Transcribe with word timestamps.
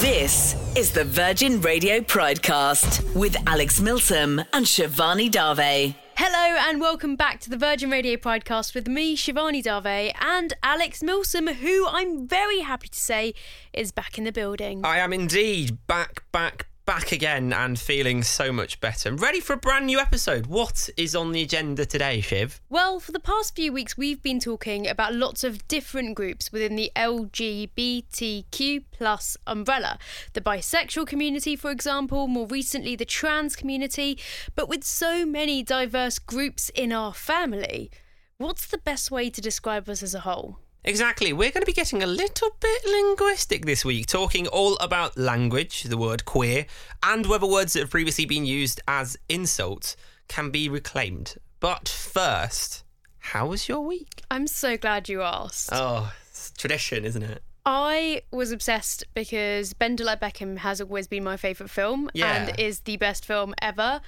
This 0.00 0.54
is 0.76 0.92
the 0.92 1.04
Virgin 1.04 1.58
Radio 1.62 2.00
Pridecast 2.00 3.14
with 3.14 3.34
Alex 3.46 3.80
Milsom 3.80 4.40
and 4.52 4.66
Shivani 4.66 5.30
Dave. 5.30 5.94
Hello 6.18 6.58
and 6.68 6.82
welcome 6.82 7.16
back 7.16 7.40
to 7.40 7.48
the 7.48 7.56
Virgin 7.56 7.90
Radio 7.90 8.16
Pridecast 8.16 8.74
with 8.74 8.88
me, 8.88 9.16
Shivani 9.16 9.62
Dave, 9.62 10.12
and 10.20 10.52
Alex 10.62 11.02
Milsom, 11.02 11.46
who 11.46 11.86
I'm 11.88 12.28
very 12.28 12.60
happy 12.60 12.88
to 12.88 12.98
say 12.98 13.32
is 13.72 13.90
back 13.90 14.18
in 14.18 14.24
the 14.24 14.32
building. 14.32 14.84
I 14.84 14.98
am 14.98 15.14
indeed 15.14 15.78
back, 15.86 16.30
back, 16.30 16.66
back 16.86 17.10
again 17.10 17.52
and 17.52 17.78
feeling 17.78 18.22
so 18.22 18.52
much 18.52 18.80
better. 18.80 19.08
I'm 19.08 19.16
ready 19.16 19.40
for 19.40 19.54
a 19.54 19.56
brand 19.56 19.86
new 19.86 19.98
episode. 19.98 20.46
What 20.46 20.88
is 20.96 21.16
on 21.16 21.32
the 21.32 21.42
agenda 21.42 21.84
today, 21.84 22.20
Shiv? 22.20 22.60
Well, 22.70 23.00
for 23.00 23.10
the 23.10 23.18
past 23.18 23.56
few 23.56 23.72
weeks, 23.72 23.98
we've 23.98 24.22
been 24.22 24.38
talking 24.38 24.86
about 24.86 25.12
lots 25.12 25.42
of 25.42 25.66
different 25.66 26.14
groups 26.14 26.52
within 26.52 26.76
the 26.76 26.92
LGBTQ 26.94 28.84
plus 28.92 29.36
umbrella. 29.48 29.98
The 30.32 30.40
bisexual 30.40 31.08
community, 31.08 31.56
for 31.56 31.72
example, 31.72 32.28
more 32.28 32.46
recently 32.46 32.94
the 32.94 33.04
trans 33.04 33.56
community. 33.56 34.16
But 34.54 34.68
with 34.68 34.84
so 34.84 35.26
many 35.26 35.64
diverse 35.64 36.20
groups 36.20 36.70
in 36.70 36.92
our 36.92 37.12
family, 37.12 37.90
what's 38.38 38.66
the 38.66 38.78
best 38.78 39.10
way 39.10 39.28
to 39.28 39.40
describe 39.40 39.88
us 39.88 40.04
as 40.04 40.14
a 40.14 40.20
whole? 40.20 40.60
Exactly. 40.86 41.32
We're 41.32 41.50
going 41.50 41.62
to 41.62 41.66
be 41.66 41.72
getting 41.72 42.02
a 42.02 42.06
little 42.06 42.50
bit 42.60 42.84
linguistic 42.86 43.66
this 43.66 43.84
week, 43.84 44.06
talking 44.06 44.46
all 44.46 44.76
about 44.76 45.18
language, 45.18 45.82
the 45.82 45.96
word 45.98 46.24
queer, 46.24 46.66
and 47.02 47.26
whether 47.26 47.46
words 47.46 47.72
that 47.72 47.80
have 47.80 47.90
previously 47.90 48.24
been 48.24 48.46
used 48.46 48.80
as 48.86 49.16
insults 49.28 49.96
can 50.28 50.50
be 50.50 50.68
reclaimed. 50.68 51.34
But 51.58 51.88
first, 51.88 52.84
how 53.18 53.48
was 53.48 53.68
your 53.68 53.80
week? 53.80 54.22
I'm 54.30 54.46
so 54.46 54.76
glad 54.76 55.08
you 55.08 55.22
asked. 55.22 55.70
Oh, 55.72 56.12
it's 56.30 56.52
tradition, 56.52 57.04
isn't 57.04 57.22
it? 57.22 57.42
I 57.64 58.22
was 58.30 58.52
obsessed 58.52 59.02
because 59.12 59.72
Bend 59.72 59.98
Like 59.98 60.20
Beckham 60.20 60.58
has 60.58 60.80
always 60.80 61.08
been 61.08 61.24
my 61.24 61.36
favourite 61.36 61.68
film 61.68 62.08
Yeah. 62.14 62.32
and 62.46 62.60
is 62.60 62.80
the 62.80 62.96
best 62.96 63.24
film 63.24 63.56
ever, 63.60 64.00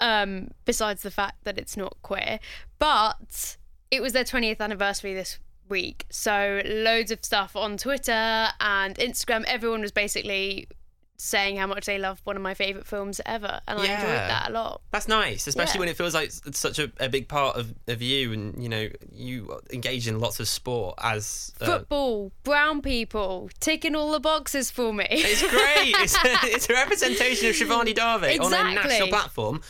um, 0.00 0.48
besides 0.66 1.00
the 1.02 1.10
fact 1.10 1.44
that 1.44 1.56
it's 1.56 1.78
not 1.78 1.96
queer. 2.02 2.38
But 2.78 3.56
it 3.90 4.02
was 4.02 4.12
their 4.12 4.24
20th 4.24 4.60
anniversary 4.60 5.14
this 5.14 5.38
week. 5.68 6.06
So 6.10 6.62
loads 6.64 7.10
of 7.10 7.24
stuff 7.24 7.56
on 7.56 7.76
Twitter 7.76 8.48
and 8.60 8.94
Instagram. 8.96 9.44
Everyone 9.44 9.80
was 9.80 9.92
basically 9.92 10.68
saying 11.18 11.56
how 11.56 11.66
much 11.66 11.86
they 11.86 11.98
love 11.98 12.20
one 12.24 12.36
of 12.36 12.42
my 12.42 12.54
favourite 12.54 12.86
films 12.86 13.20
ever. 13.24 13.60
And 13.66 13.78
I 13.78 13.82
enjoyed 13.84 13.98
that 14.28 14.50
a 14.50 14.52
lot. 14.52 14.82
That's 14.90 15.08
nice, 15.08 15.46
especially 15.46 15.78
Yeah. 15.78 15.80
when 15.80 15.88
it 15.88 15.96
feels 15.96 16.14
like 16.14 16.30
it's 16.44 16.58
such 16.58 16.78
a, 16.78 16.92
a 17.00 17.08
big 17.08 17.26
part 17.28 17.56
of, 17.56 17.74
of 17.88 18.02
you 18.02 18.32
and, 18.32 18.62
you 18.62 18.68
know, 18.68 18.88
you 19.10 19.58
engage 19.72 20.06
in 20.08 20.18
lots 20.20 20.40
of 20.40 20.48
sport 20.48 20.94
as... 21.02 21.54
Uh, 21.60 21.66
Football, 21.66 22.32
brown 22.44 22.82
people, 22.82 23.48
ticking 23.60 23.96
all 23.96 24.12
the 24.12 24.20
boxes 24.20 24.70
for 24.70 24.92
me. 24.92 25.06
It's 25.10 25.40
great. 25.40 25.94
It's, 26.02 26.16
it's 26.44 26.68
a 26.68 26.74
representation 26.74 27.48
of 27.48 27.54
Shivani 27.54 27.94
Dave 27.94 28.40
on 28.40 28.52
a 28.52 28.74
national 28.74 29.08
platform 29.08 29.62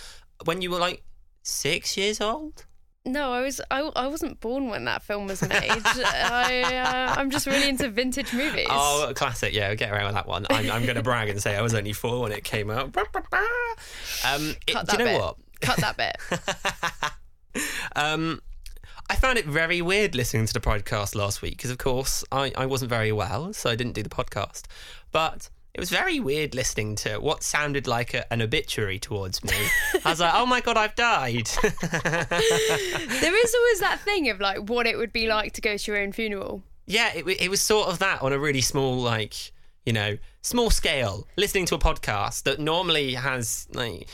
when 0.44 0.62
you 0.62 0.70
were 0.70 0.78
like 0.78 1.03
six 1.42 1.97
years 1.97 2.20
old. 2.20 2.66
No, 3.07 3.33
I 3.33 3.41
was 3.41 3.61
I, 3.71 3.81
I 3.95 4.09
wasn't 4.09 4.41
born 4.41 4.69
when 4.69 4.85
that 4.87 5.03
film 5.03 5.27
was 5.29 5.41
made. 5.43 5.71
I 5.71 6.62
uh, 6.75 7.15
I'm 7.19 7.31
just 7.31 7.47
really 7.47 7.69
into 7.69 7.89
vintage 7.89 8.33
movies. 8.33 8.67
Oh, 8.69 9.12
classic. 9.15 9.55
Yeah, 9.55 9.75
get 9.77 9.93
around 9.93 10.07
with 10.07 10.15
that 10.15 10.27
one. 10.27 10.45
I'm, 10.51 10.71
I'm 10.71 10.83
going 10.85 10.97
to 10.97 11.03
brag 11.03 11.29
and 11.29 11.41
say 11.41 11.57
I 11.57 11.62
was 11.62 11.73
only 11.75 11.93
four 11.93 12.21
when 12.21 12.33
it 12.33 12.43
came 12.45 12.69
out. 12.71 12.95
Um, 12.97 14.55
it- 14.67 14.73
Cut 14.73 14.87
do 14.89 14.97
that 14.97 14.99
you 14.99 15.05
know 15.05 15.05
bit. 15.12 15.21
what? 15.21 15.37
Cut 15.61 15.77
that 15.79 15.97
bit. 15.97 16.17
Um, 17.95 18.43
I 19.09 19.17
found 19.17 19.39
it 19.39 19.47
very 19.47 19.81
weird 19.81 20.15
listening 20.15 20.45
to 20.47 20.53
the 20.53 20.61
podcast 20.61 21.15
last 21.15 21.41
week 21.41 21.57
because, 21.57 21.71
of 21.71 21.79
course, 21.79 22.23
I, 22.31 22.53
I 22.57 22.67
wasn't 22.67 22.91
very 22.91 23.12
well, 23.12 23.53
so 23.55 23.71
I 23.71 23.77
didn't 23.77 23.95
do 23.95 24.03
the 24.03 24.11
podcast. 24.11 24.65
But 25.12 25.49
it 25.77 25.80
was 25.80 25.91
very 25.91 26.20
weird 26.20 26.55
listening 26.55 26.96
to 26.96 27.19
what 27.19 27.42
sounded 27.42 27.86
like 27.86 28.14
a, 28.14 28.32
an 28.32 28.41
obituary 28.41 28.98
towards 28.98 29.44
me. 29.44 29.52
I 30.06 30.08
was 30.08 30.20
like, 30.20 30.32
oh 30.34 30.46
my 30.46 30.62
God, 30.62 30.78
I've 30.78 30.94
died. 30.94 31.50
there 31.62 31.70
is 33.44 33.54
always 33.54 33.81
that 33.81 34.00
thing 34.03 34.31
of 34.31 34.41
like 34.41 34.70
what 34.70 34.86
it 34.86 34.97
would 34.97 35.12
be 35.12 35.26
like 35.28 35.53
to 35.53 35.60
go 35.60 35.76
to 35.76 35.92
your 35.92 36.00
own 36.00 36.12
funeral. 36.12 36.62
yeah, 36.86 37.12
it, 37.15 37.26
it 37.26 37.50
was 37.50 37.60
sort 37.60 37.88
of 37.88 37.98
that 37.98 38.22
on 38.22 38.32
a 38.32 38.38
really 38.38 38.62
small, 38.62 38.97
like, 38.97 39.53
you 39.84 39.92
know, 39.92 40.16
small 40.41 40.70
scale, 40.70 41.28
listening 41.36 41.66
to 41.66 41.75
a 41.75 41.78
podcast 41.78 42.44
that 42.44 42.59
normally 42.59 43.12
has, 43.12 43.69
like, 43.75 44.09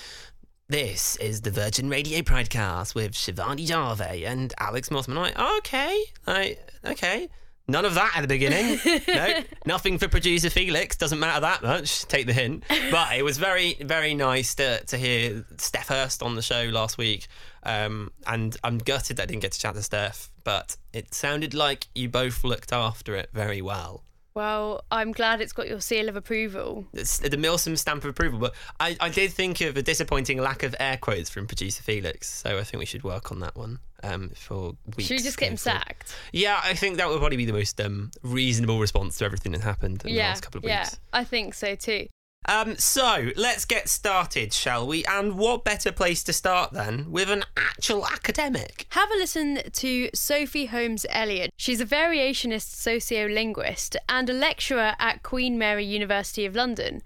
this 0.69 1.15
is 1.17 1.43
the 1.43 1.53
Virgin 1.53 1.89
Radio 1.89 2.23
Pridecast 2.23 2.97
with 2.97 3.13
Shivani 3.13 3.69
Dave 3.69 4.25
and 4.27 4.53
Alex 4.59 4.91
Milsom. 4.91 5.17
I'm 5.17 5.23
like, 5.23 5.35
oh, 5.37 5.59
okay, 5.59 6.03
like, 6.27 6.73
okay. 6.85 7.29
None 7.73 7.87
of 7.87 7.95
that 7.95 8.13
at 8.15 8.21
the 8.21 8.29
beginning. 8.29 8.79
no, 9.09 9.43
nothing 9.65 9.97
for 9.97 10.07
producer 10.07 10.51
Felix. 10.51 10.95
Doesn't 10.95 11.19
matter 11.19 11.41
that 11.41 11.63
much. 11.63 12.07
Take 12.07 12.27
the 12.27 12.35
hint. 12.35 12.65
But 12.91 13.17
it 13.17 13.23
was 13.23 13.39
very, 13.39 13.79
very 13.81 14.13
nice 14.13 14.55
to, 14.57 14.85
to 14.85 14.99
hear 14.99 15.43
Steph 15.57 15.89
Hurst 15.89 16.23
on 16.23 16.35
the 16.35 16.43
show 16.43 16.65
last 16.65 16.99
week. 16.99 17.29
Um, 17.63 18.13
and 18.27 18.55
I'm 18.63 18.77
gutted 18.77 19.17
that 19.17 19.23
I 19.23 19.27
didn't 19.27 19.41
get 19.41 19.53
to 19.53 19.59
chat 19.59 19.75
to 19.75 19.83
Steph, 19.83 20.31
but 20.45 20.77
it 20.93 21.15
sounded 21.15 21.55
like 21.55 21.89
you 21.95 22.11
both 22.11 22.45
looked 22.45 22.75
after 22.75 23.17
it 23.17 23.31
very 23.33 23.63
well. 23.63 24.05
Well, 24.35 24.85
I'm 24.91 25.13
glad 25.13 25.41
it's 25.41 25.55
got 25.55 25.67
your 25.67 25.81
seal 25.81 26.11
of 26.11 26.17
approval. 26.17 26.87
It's 26.93 27.21
the 27.21 27.39
Milsom 27.39 27.77
stamp 27.77 28.05
of 28.05 28.11
approval, 28.11 28.39
but 28.39 28.55
I, 28.81 28.99
I 29.01 29.09
did 29.09 29.33
think 29.33 29.63
of 29.63 29.79
a 29.79 29.83
disappointing 29.83 30.37
lack 30.37 30.63
of 30.63 30.77
air 30.79 30.99
quotes 30.99 31.31
from 31.31 31.47
producer 31.47 31.83
Felix, 31.83 32.29
so 32.31 32.59
I 32.59 32.65
think 32.65 32.81
we 32.81 32.87
should 32.87 33.03
work 33.03 33.33
on 33.33 33.41
that 33.41 33.57
one 33.57 33.79
um, 34.03 34.31
for 34.35 34.75
weeks. 34.97 35.09
Should 35.09 35.19
we 35.19 35.23
just 35.23 35.39
get 35.39 35.51
him 35.51 35.57
sacked? 35.57 36.15
Yeah, 36.33 36.61
I 36.63 36.75
think 36.75 36.97
that 36.97 37.09
would 37.09 37.19
probably 37.19 37.37
be 37.37 37.45
the 37.45 37.53
most 37.53 37.81
um, 37.81 38.11
reasonable 38.23 38.81
response 38.81 39.19
to 39.19 39.25
everything 39.25 39.53
that 39.53 39.63
happened 39.63 40.03
in 40.05 40.15
the 40.15 40.19
last 40.19 40.43
couple 40.43 40.59
of 40.59 40.65
weeks. 40.65 40.73
yeah. 40.73 40.89
I 41.13 41.25
think 41.25 41.55
so 41.55 41.75
too. 41.75 42.09
Um, 42.47 42.77
so 42.77 43.31
let's 43.37 43.65
get 43.65 43.89
started, 43.89 44.53
shall 44.53 44.87
we? 44.87 45.05
And 45.05 45.39
what 45.39 45.65
better 45.65 45.93
place 45.93 46.25
to 46.25 46.33
start 46.33 46.73
than 46.73 47.11
with 47.11 47.31
an 47.31 47.45
actual 47.57 48.05
academic? 48.07 48.87
Have 48.91 49.11
a 49.13 49.17
listen 49.17 49.61
to 49.73 50.11
Sophie 50.13 50.67
Holmes 50.67 51.07
Elliott. 51.09 51.53
She's 51.57 51.81
a 51.81 51.87
variationist 51.87 52.75
sociolinguist 52.75 53.97
and 54.09 54.29
a 54.29 54.33
lecturer 54.33 54.95
at 54.99 55.23
Queen 55.23 55.57
Mary 55.57 55.85
University 55.85 56.45
of 56.45 56.57
London. 56.57 57.03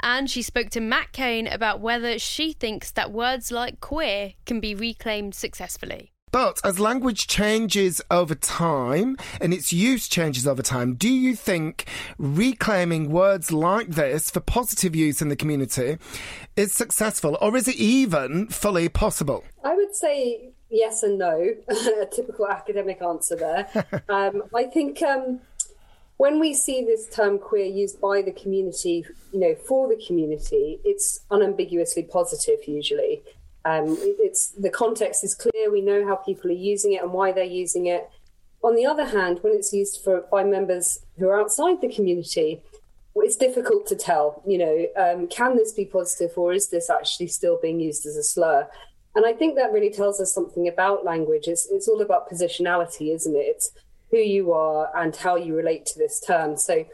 And 0.00 0.30
she 0.30 0.42
spoke 0.42 0.70
to 0.70 0.80
Matt 0.80 1.12
Kane 1.12 1.46
about 1.46 1.80
whether 1.80 2.18
she 2.18 2.52
thinks 2.52 2.90
that 2.92 3.12
words 3.12 3.52
like 3.52 3.80
queer 3.80 4.34
can 4.46 4.60
be 4.60 4.74
reclaimed 4.74 5.34
successfully. 5.34 6.12
But 6.30 6.60
as 6.64 6.78
language 6.78 7.26
changes 7.26 8.00
over 8.10 8.34
time 8.34 9.16
and 9.40 9.54
its 9.54 9.72
use 9.72 10.08
changes 10.08 10.46
over 10.46 10.62
time, 10.62 10.94
do 10.94 11.08
you 11.08 11.34
think 11.34 11.86
reclaiming 12.18 13.10
words 13.10 13.50
like 13.52 13.88
this 13.88 14.30
for 14.30 14.40
positive 14.40 14.94
use 14.94 15.22
in 15.22 15.28
the 15.28 15.36
community 15.36 15.98
is 16.56 16.72
successful 16.72 17.38
or 17.40 17.56
is 17.56 17.68
it 17.68 17.76
even 17.76 18.48
fully 18.48 18.88
possible? 18.88 19.44
I 19.64 19.74
would 19.74 19.94
say 19.94 20.50
yes 20.70 21.02
and 21.02 21.18
no. 21.18 21.54
a 21.68 22.06
typical 22.06 22.48
academic 22.48 23.02
answer 23.02 23.36
there. 23.36 24.02
um, 24.08 24.42
I 24.54 24.64
think 24.64 25.02
um, 25.02 25.40
when 26.18 26.40
we 26.40 26.52
see 26.54 26.84
this 26.84 27.08
term 27.08 27.38
queer 27.38 27.66
used 27.66 28.00
by 28.00 28.22
the 28.22 28.32
community, 28.32 29.04
you 29.32 29.40
know, 29.40 29.54
for 29.54 29.88
the 29.88 30.02
community, 30.04 30.80
it's 30.84 31.20
unambiguously 31.30 32.02
positive 32.02 32.58
usually. 32.66 33.22
Um, 33.64 33.96
it's 34.00 34.48
the 34.48 34.70
context 34.70 35.24
is 35.24 35.34
clear. 35.34 35.70
We 35.70 35.80
know 35.80 36.06
how 36.06 36.16
people 36.16 36.50
are 36.50 36.54
using 36.54 36.92
it 36.92 37.02
and 37.02 37.12
why 37.12 37.32
they're 37.32 37.44
using 37.44 37.86
it. 37.86 38.08
On 38.62 38.74
the 38.74 38.86
other 38.86 39.04
hand, 39.04 39.38
when 39.42 39.52
it's 39.52 39.72
used 39.72 40.02
for 40.02 40.22
by 40.30 40.44
members 40.44 41.00
who 41.18 41.28
are 41.28 41.40
outside 41.40 41.80
the 41.80 41.92
community, 41.92 42.62
it's 43.14 43.36
difficult 43.36 43.86
to 43.88 43.96
tell. 43.96 44.42
You 44.46 44.58
know, 44.58 44.86
um, 44.96 45.28
can 45.28 45.56
this 45.56 45.72
be 45.72 45.84
positive 45.84 46.36
or 46.36 46.52
is 46.52 46.68
this 46.68 46.90
actually 46.90 47.28
still 47.28 47.58
being 47.60 47.80
used 47.80 48.06
as 48.06 48.16
a 48.16 48.22
slur? 48.22 48.68
And 49.14 49.26
I 49.26 49.32
think 49.32 49.56
that 49.56 49.72
really 49.72 49.90
tells 49.90 50.20
us 50.20 50.32
something 50.32 50.68
about 50.68 51.04
language. 51.04 51.48
It's, 51.48 51.66
it's 51.70 51.88
all 51.88 52.00
about 52.00 52.30
positionality, 52.30 53.14
isn't 53.14 53.34
it? 53.34 53.40
It's 53.40 53.72
who 54.10 54.18
you 54.18 54.52
are 54.52 54.90
and 54.96 55.14
how 55.14 55.36
you 55.36 55.56
relate 55.56 55.86
to 55.86 55.98
this 55.98 56.20
term. 56.20 56.56
So 56.56 56.84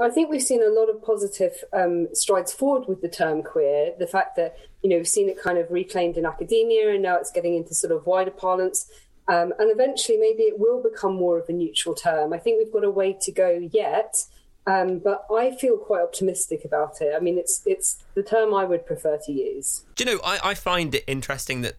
I 0.00 0.10
think 0.10 0.30
we've 0.30 0.42
seen 0.42 0.62
a 0.62 0.68
lot 0.68 0.88
of 0.88 1.02
positive 1.02 1.52
um, 1.72 2.08
strides 2.12 2.52
forward 2.52 2.88
with 2.88 3.00
the 3.00 3.08
term 3.08 3.42
queer. 3.42 3.92
The 3.98 4.06
fact 4.06 4.36
that, 4.36 4.56
you 4.82 4.90
know, 4.90 4.96
we've 4.96 5.08
seen 5.08 5.28
it 5.28 5.40
kind 5.40 5.58
of 5.58 5.70
reclaimed 5.70 6.16
in 6.16 6.26
academia 6.26 6.92
and 6.92 7.02
now 7.02 7.16
it's 7.16 7.30
getting 7.30 7.54
into 7.54 7.74
sort 7.74 7.92
of 7.92 8.06
wider 8.06 8.30
parlance. 8.30 8.90
Um, 9.28 9.52
and 9.58 9.70
eventually, 9.70 10.18
maybe 10.18 10.42
it 10.42 10.58
will 10.58 10.82
become 10.82 11.14
more 11.14 11.38
of 11.38 11.48
a 11.48 11.52
neutral 11.52 11.94
term. 11.94 12.32
I 12.32 12.38
think 12.38 12.58
we've 12.58 12.72
got 12.72 12.84
a 12.84 12.90
way 12.90 13.16
to 13.22 13.32
go 13.32 13.68
yet. 13.72 14.24
Um, 14.66 14.98
but 14.98 15.26
I 15.30 15.54
feel 15.56 15.76
quite 15.76 16.02
optimistic 16.02 16.64
about 16.64 17.00
it. 17.00 17.12
I 17.14 17.20
mean, 17.20 17.38
it's 17.38 17.62
it's 17.66 18.02
the 18.14 18.22
term 18.22 18.54
I 18.54 18.64
would 18.64 18.86
prefer 18.86 19.18
to 19.26 19.32
use. 19.32 19.84
Do 19.94 20.04
you 20.04 20.12
know, 20.16 20.20
I, 20.24 20.38
I 20.42 20.54
find 20.54 20.94
it 20.94 21.04
interesting 21.06 21.60
that 21.62 21.74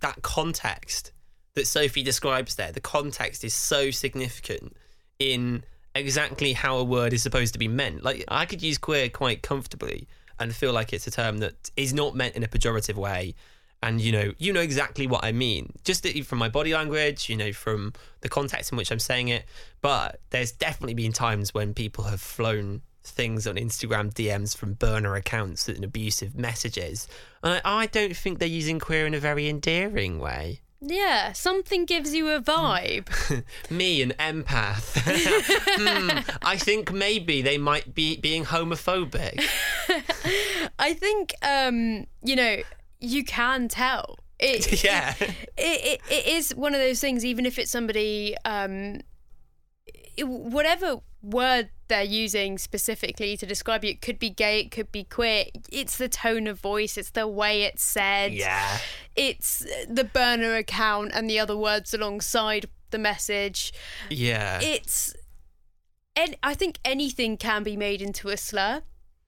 that 0.00 0.22
context 0.22 1.12
that 1.54 1.66
Sophie 1.66 2.02
describes 2.02 2.56
there, 2.56 2.72
the 2.72 2.80
context 2.80 3.42
is 3.42 3.54
so 3.54 3.90
significant 3.90 4.76
in 5.18 5.64
exactly 5.96 6.52
how 6.52 6.78
a 6.78 6.84
word 6.84 7.12
is 7.12 7.22
supposed 7.22 7.52
to 7.54 7.58
be 7.58 7.68
meant. 7.68 8.02
Like, 8.02 8.24
I 8.28 8.46
could 8.46 8.62
use 8.62 8.78
queer 8.78 9.08
quite 9.08 9.42
comfortably 9.42 10.08
and 10.38 10.54
feel 10.54 10.72
like 10.72 10.92
it's 10.92 11.06
a 11.06 11.10
term 11.10 11.38
that 11.38 11.70
is 11.76 11.92
not 11.92 12.14
meant 12.14 12.36
in 12.36 12.42
a 12.42 12.48
pejorative 12.48 12.96
way. 12.96 13.34
And 13.82 14.00
you 14.00 14.10
know, 14.10 14.32
you 14.38 14.52
know 14.52 14.60
exactly 14.60 15.06
what 15.06 15.24
I 15.24 15.32
mean, 15.32 15.72
just 15.84 16.06
from 16.24 16.38
my 16.38 16.48
body 16.48 16.72
language, 16.74 17.28
you 17.28 17.36
know, 17.36 17.52
from 17.52 17.92
the 18.20 18.28
context 18.28 18.72
in 18.72 18.78
which 18.78 18.90
I'm 18.90 18.98
saying 18.98 19.28
it. 19.28 19.44
But 19.82 20.20
there's 20.30 20.52
definitely 20.52 20.94
been 20.94 21.12
times 21.12 21.52
when 21.52 21.74
people 21.74 22.04
have 22.04 22.20
flown 22.20 22.82
things 23.04 23.46
on 23.46 23.56
Instagram 23.56 24.12
DMs 24.12 24.56
from 24.56 24.74
burner 24.74 25.14
accounts 25.14 25.68
and 25.68 25.84
abusive 25.84 26.34
messages. 26.34 27.06
And 27.42 27.60
I, 27.64 27.82
I 27.82 27.86
don't 27.86 28.16
think 28.16 28.38
they're 28.38 28.48
using 28.48 28.78
queer 28.78 29.06
in 29.06 29.14
a 29.14 29.20
very 29.20 29.48
endearing 29.48 30.18
way. 30.18 30.60
Yeah, 30.80 31.32
something 31.32 31.84
gives 31.84 32.14
you 32.14 32.28
a 32.28 32.40
vibe. 32.40 33.08
Me, 33.70 34.02
an 34.02 34.12
empath. 34.18 34.98
hmm, 35.76 36.30
I 36.42 36.56
think 36.56 36.92
maybe 36.92 37.42
they 37.42 37.58
might 37.58 37.94
be 37.94 38.16
being 38.16 38.44
homophobic. 38.44 39.44
I 40.78 40.92
think, 40.92 41.34
um, 41.42 42.06
you 42.22 42.36
know, 42.36 42.58
you 43.00 43.24
can 43.24 43.68
tell. 43.68 44.18
It, 44.38 44.84
Yeah. 44.84 45.14
It, 45.18 45.30
it, 45.56 46.00
it 46.10 46.26
is 46.26 46.54
one 46.54 46.74
of 46.74 46.80
those 46.80 47.00
things, 47.00 47.24
even 47.24 47.46
if 47.46 47.58
it's 47.58 47.70
somebody, 47.70 48.36
um, 48.44 49.00
whatever 50.24 51.00
word 51.22 51.68
they're 51.88 52.02
using 52.02 52.58
specifically 52.58 53.36
to 53.36 53.46
describe 53.46 53.84
you, 53.84 53.90
it 53.90 54.00
could 54.02 54.18
be 54.18 54.30
gay, 54.30 54.60
it 54.60 54.70
could 54.70 54.90
be 54.92 55.04
queer. 55.04 55.44
It's 55.70 55.96
the 55.98 56.08
tone 56.08 56.46
of 56.46 56.60
voice, 56.60 56.96
it's 56.96 57.10
the 57.10 57.26
way 57.28 57.62
it's 57.62 57.82
said. 57.82 58.32
Yeah. 58.32 58.78
It's 59.14 59.64
the 59.88 60.04
burner 60.04 60.54
account 60.56 61.12
and 61.14 61.28
the 61.28 61.38
other 61.38 61.56
words 61.56 61.92
alongside 61.94 62.66
the 62.90 62.98
message. 62.98 63.72
Yeah. 64.10 64.60
It's. 64.62 65.14
And 66.14 66.36
I 66.42 66.54
think 66.54 66.78
anything 66.84 67.36
can 67.36 67.62
be 67.62 67.76
made 67.76 68.00
into 68.00 68.28
a 68.30 68.36
slur. 68.36 68.82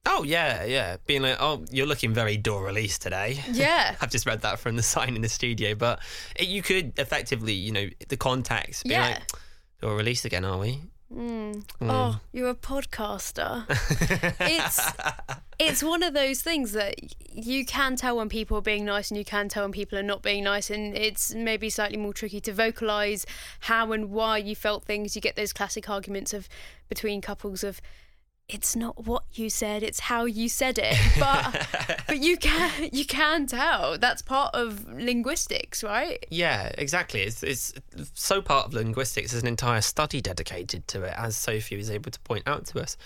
oh, 0.06 0.23
yeah, 0.23 0.64
yeah. 0.64 0.96
Being 1.06 1.20
like, 1.23 1.37
oh, 1.38 1.64
you're 1.70 1.87
looking 1.87 2.14
very 2.14 2.38
door 2.38 2.64
release 2.64 2.99
today. 2.99 3.43
Yeah. 3.52 3.94
I've 4.00 4.11
just 4.11 4.25
read 4.25 4.41
that 4.41 4.58
from 4.58 4.76
the 4.76 4.82
sign 4.82 5.14
in 5.14 5.20
the 5.20 5.29
studio, 5.29 5.75
but 5.75 6.00
it, 6.34 6.49
you 6.49 6.62
could 6.62 6.99
effectively, 6.99 7.52
you 7.52 7.73
know, 7.73 7.88
the 8.08 8.17
context 8.17 8.84
be 8.84 8.91
Yeah. 8.91 9.08
like, 9.08 9.23
door 9.80 9.96
release 9.96 10.25
again, 10.25 10.44
are 10.44 10.58
we? 10.58 10.80
Hmm. 11.12 11.52
Hmm. 11.78 11.90
Oh, 11.90 12.20
you're 12.32 12.50
a 12.50 12.54
podcaster. 12.54 13.64
it's 14.40 14.80
it's 15.58 15.82
one 15.82 16.02
of 16.02 16.12
those 16.12 16.42
things 16.42 16.72
that 16.72 16.96
you 17.32 17.64
can 17.64 17.96
tell 17.96 18.16
when 18.19 18.28
people 18.28 18.58
are 18.58 18.62
being 18.62 18.84
nice 18.84 19.10
and 19.10 19.16
you 19.16 19.25
can 19.25 19.48
tell 19.48 19.64
when 19.64 19.72
people 19.72 19.98
are 19.98 20.02
not 20.02 20.22
being 20.22 20.44
nice 20.44 20.69
and 20.69 20.94
it's 20.96 21.34
maybe 21.34 21.70
slightly 21.70 21.96
more 21.96 22.12
tricky 22.12 22.40
to 22.42 22.52
vocalize 22.52 23.25
how 23.60 23.92
and 23.92 24.10
why 24.10 24.36
you 24.36 24.54
felt 24.54 24.84
things. 24.84 25.16
You 25.16 25.22
get 25.22 25.36
those 25.36 25.54
classic 25.54 25.88
arguments 25.88 26.34
of 26.34 26.48
between 26.90 27.22
couples 27.22 27.64
of 27.64 27.81
it's 28.48 28.74
not 28.74 29.04
what 29.04 29.24
you 29.32 29.50
said, 29.50 29.82
it's 29.82 30.00
how 30.00 30.24
you 30.24 30.48
said 30.48 30.78
it. 30.78 30.96
But 31.18 31.66
but 32.06 32.18
you 32.18 32.36
can 32.36 32.88
you 32.92 33.04
can 33.04 33.46
tell. 33.46 33.98
That's 33.98 34.22
part 34.22 34.54
of 34.54 34.88
linguistics, 34.88 35.82
right? 35.82 36.24
Yeah, 36.30 36.70
exactly. 36.78 37.22
It's 37.22 37.42
it's 37.42 37.74
so 38.14 38.40
part 38.40 38.66
of 38.66 38.74
linguistics. 38.74 39.32
There's 39.32 39.42
an 39.42 39.48
entire 39.48 39.80
study 39.80 40.20
dedicated 40.20 40.86
to 40.88 41.02
it, 41.02 41.14
as 41.16 41.36
Sophie 41.36 41.76
was 41.76 41.90
able 41.90 42.10
to 42.10 42.20
point 42.20 42.44
out 42.46 42.66
to 42.66 42.80
us. 42.80 42.96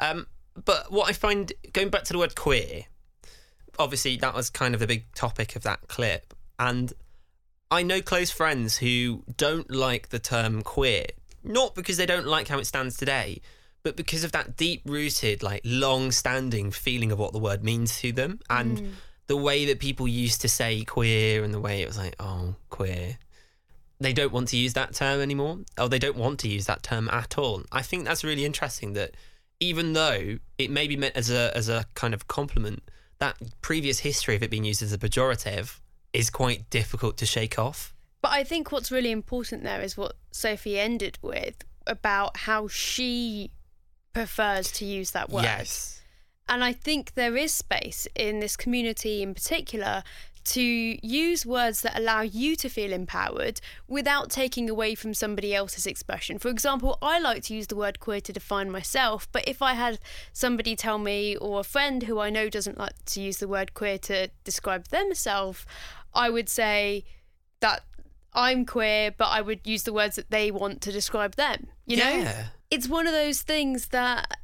Um, 0.00 0.26
but 0.64 0.92
what 0.92 1.08
I 1.08 1.12
find 1.12 1.52
going 1.72 1.88
back 1.88 2.04
to 2.04 2.12
the 2.12 2.18
word 2.18 2.34
queer, 2.34 2.84
obviously 3.78 4.16
that 4.18 4.34
was 4.34 4.50
kind 4.50 4.74
of 4.74 4.80
the 4.80 4.86
big 4.86 5.06
topic 5.14 5.56
of 5.56 5.62
that 5.62 5.88
clip, 5.88 6.34
and 6.58 6.92
I 7.70 7.82
know 7.82 8.02
close 8.02 8.30
friends 8.30 8.76
who 8.76 9.24
don't 9.36 9.70
like 9.70 10.10
the 10.10 10.18
term 10.18 10.62
queer, 10.62 11.06
not 11.42 11.74
because 11.74 11.96
they 11.96 12.06
don't 12.06 12.26
like 12.26 12.48
how 12.48 12.58
it 12.58 12.66
stands 12.66 12.98
today, 12.98 13.40
but 13.82 13.96
because 13.96 14.24
of 14.24 14.32
that 14.32 14.56
deep 14.56 14.82
rooted, 14.84 15.42
like 15.42 15.62
long 15.64 16.12
standing 16.12 16.70
feeling 16.70 17.10
of 17.12 17.18
what 17.18 17.32
the 17.32 17.38
word 17.38 17.64
means 17.64 17.98
to 18.00 18.12
them 18.12 18.40
and 18.48 18.78
mm. 18.78 18.90
the 19.26 19.36
way 19.36 19.64
that 19.66 19.80
people 19.80 20.06
used 20.06 20.40
to 20.42 20.48
say 20.48 20.84
queer 20.84 21.42
and 21.42 21.52
the 21.52 21.60
way 21.60 21.82
it 21.82 21.88
was 21.88 21.98
like, 21.98 22.14
oh, 22.20 22.54
queer. 22.70 23.18
They 24.00 24.12
don't 24.12 24.32
want 24.32 24.48
to 24.48 24.56
use 24.56 24.72
that 24.74 24.94
term 24.94 25.20
anymore. 25.20 25.58
Oh, 25.78 25.88
they 25.88 25.98
don't 25.98 26.16
want 26.16 26.40
to 26.40 26.48
use 26.48 26.66
that 26.66 26.82
term 26.82 27.08
at 27.10 27.38
all. 27.38 27.62
I 27.70 27.82
think 27.82 28.04
that's 28.04 28.24
really 28.24 28.44
interesting 28.44 28.94
that 28.94 29.16
even 29.60 29.92
though 29.92 30.38
it 30.58 30.70
may 30.70 30.88
be 30.88 30.96
meant 30.96 31.16
as 31.16 31.30
a 31.30 31.56
as 31.56 31.68
a 31.68 31.84
kind 31.94 32.14
of 32.14 32.26
compliment, 32.26 32.82
that 33.18 33.36
previous 33.62 34.00
history 34.00 34.34
of 34.34 34.42
it 34.42 34.50
being 34.50 34.64
used 34.64 34.82
as 34.82 34.92
a 34.92 34.98
pejorative 34.98 35.78
is 36.12 36.30
quite 36.30 36.68
difficult 36.68 37.16
to 37.18 37.26
shake 37.26 37.58
off. 37.58 37.94
But 38.22 38.32
I 38.32 38.42
think 38.42 38.72
what's 38.72 38.90
really 38.90 39.12
important 39.12 39.62
there 39.62 39.80
is 39.80 39.96
what 39.96 40.16
Sophie 40.32 40.78
ended 40.78 41.18
with 41.22 41.64
about 41.86 42.36
how 42.38 42.66
she 42.66 43.52
prefers 44.12 44.70
to 44.72 44.84
use 44.84 45.12
that 45.12 45.30
word. 45.30 45.44
Yes. 45.44 46.00
And 46.48 46.62
I 46.62 46.72
think 46.72 47.14
there 47.14 47.36
is 47.36 47.52
space 47.52 48.06
in 48.14 48.40
this 48.40 48.56
community 48.56 49.22
in 49.22 49.34
particular 49.34 50.02
to 50.44 50.60
use 50.60 51.46
words 51.46 51.82
that 51.82 51.96
allow 51.96 52.20
you 52.22 52.56
to 52.56 52.68
feel 52.68 52.92
empowered 52.92 53.60
without 53.86 54.30
taking 54.30 54.68
away 54.68 54.94
from 54.94 55.14
somebody 55.14 55.54
else's 55.54 55.86
expression. 55.86 56.38
For 56.38 56.48
example, 56.48 56.98
I 57.00 57.20
like 57.20 57.44
to 57.44 57.54
use 57.54 57.68
the 57.68 57.76
word 57.76 58.00
queer 58.00 58.20
to 58.22 58.32
define 58.32 58.70
myself, 58.70 59.28
but 59.30 59.46
if 59.46 59.62
I 59.62 59.74
had 59.74 60.00
somebody 60.32 60.74
tell 60.74 60.98
me 60.98 61.36
or 61.36 61.60
a 61.60 61.64
friend 61.64 62.02
who 62.02 62.18
I 62.18 62.30
know 62.30 62.48
doesn't 62.48 62.78
like 62.78 63.04
to 63.06 63.20
use 63.20 63.38
the 63.38 63.48
word 63.48 63.72
queer 63.74 63.98
to 63.98 64.28
describe 64.42 64.88
themselves, 64.88 65.64
I 66.12 66.28
would 66.28 66.48
say 66.48 67.04
that 67.60 67.84
I'm 68.34 68.66
queer, 68.66 69.12
but 69.16 69.26
I 69.26 69.42
would 69.42 69.60
use 69.64 69.84
the 69.84 69.92
words 69.92 70.16
that 70.16 70.30
they 70.30 70.50
want 70.50 70.80
to 70.82 70.92
describe 70.92 71.36
them. 71.36 71.68
You 71.86 71.98
know? 71.98 72.10
Yeah. 72.10 72.44
It's 72.72 72.88
one 72.88 73.06
of 73.06 73.12
those 73.12 73.42
things 73.42 73.88
that 73.88 74.38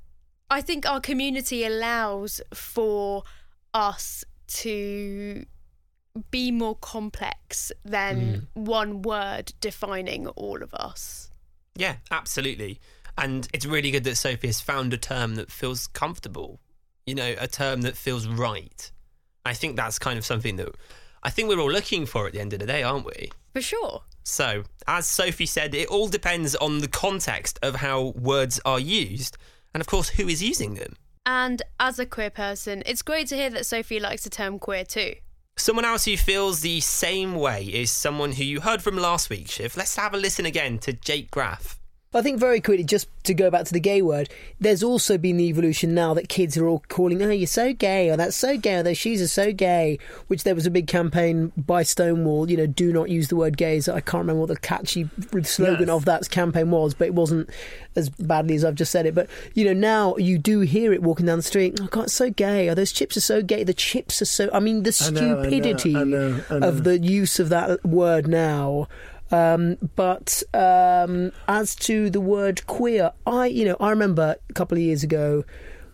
I 0.51 0.61
think 0.61 0.87
our 0.87 1.01
community 1.01 1.65
allows 1.65 2.43
for 2.53 3.23
us 3.73 4.23
to 4.49 5.47
be 6.31 6.51
more 6.51 6.75
complex 6.75 7.73
than 7.87 8.47
mm. 8.55 8.67
one 8.67 9.01
word 9.01 9.55
defining 9.63 10.27
all 10.29 10.63
of 10.63 10.75
us. 10.75 11.31
Yeah, 11.75 11.97
absolutely. 12.11 12.81
And 13.17 13.49
it's 13.55 13.65
really 13.65 13.91
good 13.91 14.05
that 14.05 14.17
Sophie 14.17 14.49
has 14.49 14.61
found 14.61 14.93
a 14.93 14.99
term 14.99 15.37
that 15.37 15.51
feels 15.51 15.87
comfortable, 15.87 16.61
you 17.07 17.15
know, 17.15 17.35
a 17.39 17.49
term 17.49 17.81
that 17.81 17.97
feels 17.97 18.29
right. 18.29 18.91
I 19.47 19.55
think 19.55 19.77
that's 19.77 19.99
kind 19.99 20.19
of 20.19 20.27
something 20.27 20.57
that 20.57 20.69
I 21.23 21.31
think 21.31 21.49
we're 21.49 21.61
all 21.61 21.73
looking 21.73 22.05
for 22.05 22.27
at 22.27 22.35
the 22.35 22.41
end 22.41 22.53
of 22.53 22.59
the 22.59 22.67
day, 22.67 22.83
aren't 22.83 23.07
we? 23.07 23.31
For 23.55 23.63
sure. 23.63 24.03
So, 24.29 24.65
as 24.87 25.07
Sophie 25.07 25.47
said, 25.47 25.75
it 25.75 25.89
all 25.89 26.07
depends 26.07 26.55
on 26.57 26.81
the 26.81 26.87
context 26.87 27.59
of 27.63 27.77
how 27.77 28.09
words 28.09 28.61
are 28.67 28.79
used 28.79 29.39
and, 29.73 29.81
of 29.81 29.87
course, 29.87 30.11
who 30.11 30.29
is 30.29 30.43
using 30.43 30.75
them. 30.75 30.97
And 31.25 31.63
as 31.81 31.99
a 31.99 32.05
queer 32.05 32.29
person, 32.29 32.83
it's 32.85 33.01
great 33.01 33.29
to 33.29 33.37
hear 33.37 33.49
that 33.49 33.65
Sophie 33.65 33.99
likes 33.99 34.25
the 34.25 34.31
term 34.31 34.59
queer 34.59 34.85
too. 34.85 35.15
Someone 35.57 35.87
else 35.87 36.05
who 36.05 36.19
feels 36.19 36.61
the 36.61 36.81
same 36.81 37.37
way 37.37 37.65
is 37.65 37.91
someone 37.91 38.33
who 38.33 38.45
you 38.45 38.61
heard 38.61 38.83
from 38.83 38.99
last 38.99 39.31
week, 39.31 39.49
Shiv. 39.51 39.79
Let's 39.79 39.97
have 39.97 40.13
a 40.13 40.19
listen 40.19 40.45
again 40.45 40.79
to 40.81 40.93
Jake 40.93 41.31
Graf. 41.31 41.78
I 42.14 42.22
think 42.22 42.40
very 42.40 42.60
quickly, 42.62 42.84
just 42.84 43.06
to 43.25 43.34
go 43.34 43.50
back 43.50 43.66
to 43.66 43.72
the 43.72 43.81
gay 43.81 44.00
word, 44.00 44.31
there's 44.58 44.82
also 44.82 45.19
been 45.19 45.37
the 45.37 45.44
evolution 45.49 45.93
now 45.93 46.14
that 46.14 46.31
kids 46.31 46.56
are 46.56 46.66
all 46.66 46.82
calling, 46.88 47.20
oh, 47.22 47.28
you're 47.28 47.46
so 47.46 47.75
gay, 47.75 48.08
or 48.08 48.16
that's 48.16 48.34
so 48.34 48.56
gay, 48.56 48.77
or 48.77 48.82
those 48.82 48.96
shoes 48.96 49.20
are 49.20 49.29
so 49.29 49.53
gay, 49.53 49.98
which 50.29 50.43
there 50.43 50.55
was 50.55 50.65
a 50.65 50.70
big 50.70 50.86
campaign 50.86 51.53
by 51.55 51.82
Stonewall, 51.82 52.50
you 52.50 52.56
know, 52.56 52.67
do 52.67 52.94
not 52.94 53.10
use 53.10 53.29
the 53.29 53.36
word 53.36 53.58
gays. 53.58 53.91
I 53.91 54.00
can't 54.00 54.22
remember 54.22 54.41
what 54.41 54.48
the 54.48 54.56
catchy 54.56 55.06
slogan 55.43 55.88
Yes. 55.88 55.91
of 55.91 56.06
that 56.06 56.31
campaign 56.31 56.70
was, 56.70 56.94
but 56.94 57.08
it 57.08 57.15
wasn't 57.15 57.50
as 57.94 58.08
badly 58.08 58.55
as 58.55 58.65
I've 58.65 58.74
just 58.74 58.91
said 58.91 59.05
it. 59.05 59.15
But, 59.15 59.29
you 59.53 59.67
know, 59.67 59.74
now 59.74 60.17
you 60.17 60.38
do 60.38 60.60
hear 60.60 60.94
it 60.94 61.03
walking 61.03 61.27
down 61.27 61.36
the 61.36 61.43
street, 61.43 61.79
oh, 61.79 61.88
God, 61.88 62.05
it's 62.05 62.15
so 62.15 62.31
gay, 62.31 62.70
or 62.70 62.74
those 62.74 62.91
chips 62.93 63.19
are 63.19 63.20
so 63.20 63.43
gay, 63.43 63.65
the 63.65 63.74
chips 63.74 64.22
are 64.22 64.24
so. 64.24 64.48
I 64.55 64.60
mean, 64.60 64.82
the 64.84 65.10
know, 65.12 65.20
I 65.20 65.34
know, 65.34 65.43
stupidity 65.43 65.94
I 65.94 66.05
know, 66.05 66.41
I 66.48 66.58
know. 66.58 66.69
of 66.69 66.84
the 66.84 66.98
use 66.98 67.38
of 67.38 67.50
that 67.50 67.84
word 67.84 68.27
now. 68.27 68.88
Um, 69.31 69.77
but 69.97 70.43
um, 70.55 71.32
as 71.47 71.75
to 71.77 72.11
the 72.11 72.20
word 72.20 72.67
queer, 72.67 73.13
I 73.27 73.47
you 73.47 73.65
know 73.65 73.77
I 73.81 73.91
remember 73.91 74.37
a 74.49 74.53
couple 74.53 74.77
of 74.79 74.82
years 74.82 75.03
ago 75.03 75.44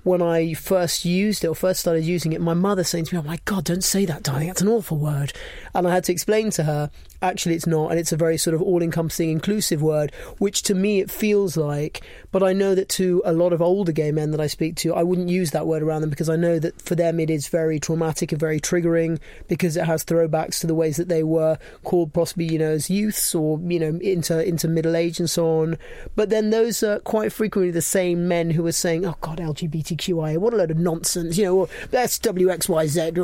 when 0.04 0.20
I 0.20 0.52
first 0.52 1.04
used 1.06 1.44
it 1.44 1.48
or 1.48 1.54
first 1.54 1.80
started 1.80 2.04
using 2.04 2.34
it, 2.34 2.40
my 2.40 2.54
mother 2.54 2.84
saying 2.84 3.06
to 3.06 3.14
me, 3.14 3.20
"Oh 3.20 3.26
my 3.26 3.38
God, 3.44 3.64
don't 3.64 3.82
say 3.82 4.04
that, 4.04 4.22
darling. 4.22 4.48
That's 4.48 4.60
an 4.60 4.68
awful 4.68 4.98
word." 4.98 5.32
And 5.74 5.88
I 5.88 5.92
had 5.92 6.04
to 6.04 6.12
explain 6.12 6.50
to 6.52 6.64
her, 6.64 6.90
actually, 7.24 7.54
it's 7.54 7.66
not, 7.66 7.90
and 7.90 7.98
it's 7.98 8.12
a 8.12 8.16
very 8.16 8.36
sort 8.36 8.54
of 8.54 8.62
all-encompassing, 8.62 9.30
inclusive 9.30 9.82
word, 9.82 10.12
which 10.38 10.62
to 10.62 10.74
me 10.74 11.00
it 11.00 11.10
feels 11.10 11.56
like. 11.56 12.02
But 12.30 12.42
I 12.42 12.52
know 12.52 12.74
that 12.74 12.88
to 12.90 13.22
a 13.24 13.32
lot 13.32 13.52
of 13.52 13.62
older 13.62 13.92
gay 13.92 14.12
men 14.12 14.30
that 14.32 14.40
I 14.40 14.46
speak 14.46 14.76
to, 14.76 14.94
I 14.94 15.02
wouldn't 15.02 15.28
use 15.28 15.52
that 15.52 15.66
word 15.66 15.82
around 15.82 16.02
them 16.02 16.10
because 16.10 16.28
I 16.28 16.36
know 16.36 16.58
that 16.58 16.80
for 16.80 16.94
them 16.94 17.18
it 17.20 17.30
is 17.30 17.48
very 17.48 17.78
traumatic 17.80 18.32
and 18.32 18.40
very 18.40 18.60
triggering 18.60 19.20
because 19.48 19.76
it 19.76 19.84
has 19.84 20.04
throwbacks 20.04 20.60
to 20.60 20.66
the 20.66 20.74
ways 20.74 20.96
that 20.96 21.08
they 21.08 21.22
were 21.22 21.58
called 21.84 22.12
possibly, 22.12 22.46
you 22.46 22.58
know, 22.58 22.72
as 22.72 22.90
youths 22.90 23.34
or 23.34 23.58
you 23.60 23.78
know 23.78 23.98
into 24.00 24.44
into 24.44 24.68
middle 24.68 24.96
age 24.96 25.18
and 25.18 25.30
so 25.30 25.60
on. 25.60 25.78
But 26.16 26.30
then 26.30 26.50
those 26.50 26.82
are 26.82 26.98
quite 27.00 27.32
frequently 27.32 27.70
the 27.70 27.82
same 27.82 28.28
men 28.28 28.50
who 28.50 28.66
are 28.66 28.72
saying, 28.72 29.06
"Oh 29.06 29.16
God, 29.20 29.38
LGBTQIA, 29.38 30.38
what 30.38 30.52
a 30.52 30.56
load 30.56 30.70
of 30.70 30.78
nonsense," 30.78 31.38
you 31.38 31.44
know, 31.44 31.56
or 31.56 31.68
that's 31.90 32.18
WXYZ. 32.18 33.14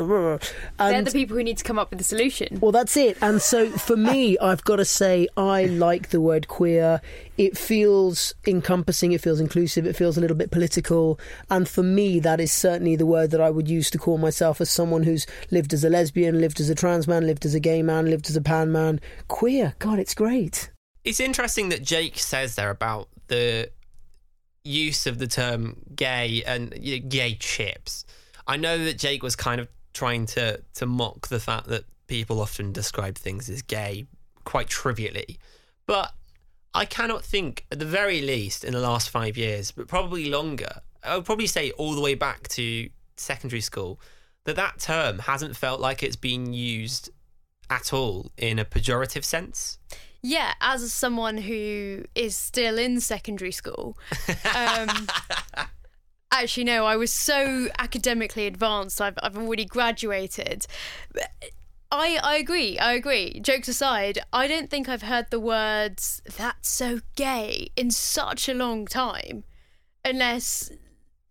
They're 0.77 1.01
the 1.03 1.11
people 1.11 1.35
who 1.37 1.43
need 1.43 1.57
to 1.57 1.63
come 1.63 1.77
up 1.79 1.89
with 1.89 1.99
the 1.99 2.05
solution. 2.05 2.59
well, 2.61 2.71
that's 2.71 2.95
it. 2.97 3.17
And 3.21 3.41
so 3.41 3.69
for 3.91 3.97
me, 3.97 4.37
I've 4.37 4.63
got 4.63 4.77
to 4.77 4.85
say, 4.85 5.27
I 5.35 5.65
like 5.65 6.11
the 6.11 6.21
word 6.21 6.47
queer. 6.47 7.01
It 7.37 7.57
feels 7.57 8.33
encompassing, 8.47 9.11
it 9.11 9.19
feels 9.19 9.41
inclusive, 9.41 9.85
it 9.85 9.97
feels 9.97 10.17
a 10.17 10.21
little 10.21 10.37
bit 10.37 10.49
political. 10.49 11.19
And 11.49 11.67
for 11.67 11.83
me, 11.83 12.17
that 12.21 12.39
is 12.39 12.53
certainly 12.53 12.95
the 12.95 13.05
word 13.05 13.31
that 13.31 13.41
I 13.41 13.49
would 13.49 13.67
use 13.67 13.89
to 13.89 13.97
call 13.97 14.17
myself 14.17 14.61
as 14.61 14.71
someone 14.71 15.03
who's 15.03 15.27
lived 15.51 15.73
as 15.73 15.83
a 15.83 15.89
lesbian, 15.89 16.39
lived 16.39 16.61
as 16.61 16.69
a 16.69 16.75
trans 16.75 17.05
man, 17.05 17.27
lived 17.27 17.45
as 17.45 17.53
a 17.53 17.59
gay 17.59 17.81
man, 17.81 18.09
lived 18.09 18.29
as 18.29 18.37
a 18.37 18.41
pan 18.41 18.71
man. 18.71 19.01
Queer. 19.27 19.75
God, 19.79 19.99
it's 19.99 20.13
great. 20.13 20.71
It's 21.03 21.19
interesting 21.19 21.67
that 21.67 21.83
Jake 21.83 22.17
says 22.17 22.55
there 22.55 22.69
about 22.69 23.09
the 23.27 23.71
use 24.63 25.05
of 25.05 25.17
the 25.17 25.27
term 25.27 25.81
gay 25.93 26.43
and 26.47 26.71
gay 27.09 27.35
chips. 27.35 28.05
I 28.47 28.55
know 28.55 28.77
that 28.85 28.97
Jake 28.97 29.21
was 29.21 29.35
kind 29.35 29.59
of 29.59 29.67
trying 29.93 30.27
to 30.27 30.61
to 30.75 30.85
mock 30.85 31.27
the 31.27 31.41
fact 31.41 31.67
that 31.67 31.83
people 32.11 32.41
often 32.41 32.73
describe 32.73 33.15
things 33.15 33.49
as 33.49 33.61
gay 33.61 34.05
quite 34.43 34.67
trivially, 34.67 35.39
but 35.87 36.13
I 36.73 36.83
cannot 36.83 37.23
think, 37.23 37.65
at 37.71 37.79
the 37.79 37.85
very 37.85 38.21
least, 38.21 38.65
in 38.65 38.73
the 38.73 38.81
last 38.81 39.09
five 39.09 39.37
years, 39.37 39.71
but 39.71 39.87
probably 39.87 40.29
longer. 40.29 40.81
I 41.05 41.15
would 41.15 41.23
probably 41.23 41.47
say 41.47 41.71
all 41.71 41.95
the 41.95 42.01
way 42.01 42.15
back 42.15 42.49
to 42.49 42.89
secondary 43.15 43.61
school 43.61 44.01
that 44.43 44.57
that 44.57 44.79
term 44.79 45.19
hasn't 45.19 45.55
felt 45.55 45.79
like 45.79 46.03
it's 46.03 46.17
been 46.17 46.51
used 46.51 47.11
at 47.69 47.93
all 47.93 48.29
in 48.35 48.59
a 48.59 48.65
pejorative 48.65 49.23
sense. 49.23 49.79
Yeah, 50.21 50.53
as 50.59 50.91
someone 50.91 51.37
who 51.37 52.03
is 52.13 52.35
still 52.35 52.77
in 52.77 52.99
secondary 52.99 53.53
school, 53.53 53.97
um, 54.53 55.07
actually, 56.33 56.65
no, 56.65 56.85
I 56.85 56.97
was 56.97 57.13
so 57.13 57.69
academically 57.79 58.47
advanced. 58.47 58.99
I've 58.99 59.17
I've 59.23 59.37
already 59.37 59.63
graduated. 59.63 60.67
I 61.91 62.19
I 62.23 62.35
agree. 62.37 62.79
I 62.79 62.93
agree. 62.93 63.39
Jokes 63.41 63.67
aside, 63.67 64.19
I 64.31 64.47
don't 64.47 64.69
think 64.69 64.87
I've 64.87 65.01
heard 65.03 65.27
the 65.29 65.39
words 65.39 66.21
"that's 66.37 66.69
so 66.69 67.01
gay" 67.15 67.71
in 67.75 67.91
such 67.91 68.47
a 68.47 68.53
long 68.53 68.85
time, 68.85 69.43
unless 70.05 70.71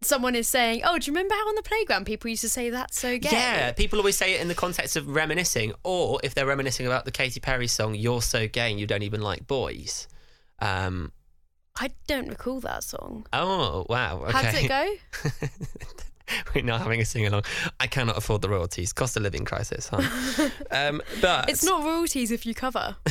someone 0.03 0.35
is 0.35 0.49
saying, 0.49 0.83
"Oh, 0.85 0.99
do 0.99 1.07
you 1.07 1.15
remember 1.15 1.35
how 1.35 1.49
on 1.49 1.55
the 1.55 1.63
playground 1.63 2.05
people 2.05 2.29
used 2.29 2.43
to 2.43 2.49
say 2.49 2.69
that's 2.71 2.99
so 2.99 3.19
gay?" 3.19 3.31
Yeah, 3.33 3.73
people 3.73 3.99
always 3.99 4.17
say 4.17 4.35
it 4.35 4.41
in 4.41 4.49
the 4.49 4.55
context 4.55 4.97
of 4.97 5.09
reminiscing, 5.09 5.73
or 5.83 6.21
if 6.23 6.35
they're 6.35 6.47
reminiscing 6.47 6.87
about 6.87 7.07
the 7.07 7.13
Katy 7.13 7.41
Perry 7.41 7.67
song 7.67 7.95
"You're 7.95 8.23
So 8.23 8.47
Gay 8.47 8.71
and 8.71 8.79
You 8.79 8.87
Don't 8.87 9.03
Even 9.03 9.23
Like 9.23 9.47
Boys." 9.47 10.09
Um, 10.59 11.13
I 11.79 11.91
don't 12.07 12.29
recall 12.29 12.61
that 12.61 12.85
song. 12.85 13.27
oh 13.33 13.87
wow! 13.89 14.25
Okay. 14.25 14.33
How 14.33 14.43
does 14.43 14.63
it 14.63 14.69
go? 14.69 14.95
We're 16.55 16.65
not 16.65 16.81
having 16.81 17.01
a 17.01 17.05
sing 17.05 17.27
along. 17.27 17.45
I 17.79 17.87
cannot 17.87 18.17
afford 18.17 18.43
the 18.43 18.49
royalties. 18.49 18.93
Cost 18.93 19.17
of 19.17 19.23
living 19.23 19.45
crisis, 19.45 19.89
huh? 19.89 20.51
um, 20.71 21.03
but 21.21 21.49
It's 21.49 21.65
not 21.65 21.85
royalties 21.85 22.31
if 22.31 22.47
you 22.47 22.55
cover. 22.55 22.97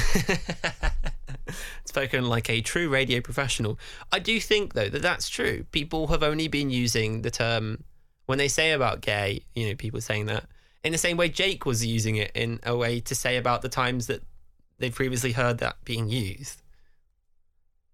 spoken 1.85 2.29
like 2.29 2.49
a 2.49 2.61
true 2.61 2.89
radio 2.89 3.21
professional. 3.21 3.79
I 4.11 4.19
do 4.19 4.39
think 4.39 4.73
though 4.73 4.89
that 4.89 5.01
that's 5.01 5.29
true. 5.29 5.65
People 5.71 6.07
have 6.07 6.23
only 6.23 6.47
been 6.47 6.69
using 6.69 7.23
the 7.23 7.31
term 7.31 7.83
when 8.25 8.37
they 8.37 8.47
say 8.47 8.71
about 8.71 9.01
gay. 9.01 9.43
You 9.55 9.69
know, 9.69 9.75
people 9.75 10.01
saying 10.01 10.27
that 10.27 10.45
in 10.83 10.91
the 10.91 10.97
same 10.97 11.17
way 11.17 11.29
Jake 11.29 11.65
was 11.65 11.85
using 11.85 12.15
it 12.15 12.31
in 12.33 12.59
a 12.63 12.75
way 12.75 12.99
to 13.01 13.15
say 13.15 13.37
about 13.37 13.61
the 13.61 13.69
times 13.69 14.07
that 14.07 14.23
they've 14.77 14.93
previously 14.93 15.33
heard 15.33 15.57
that 15.59 15.83
being 15.83 16.07
used. 16.07 16.58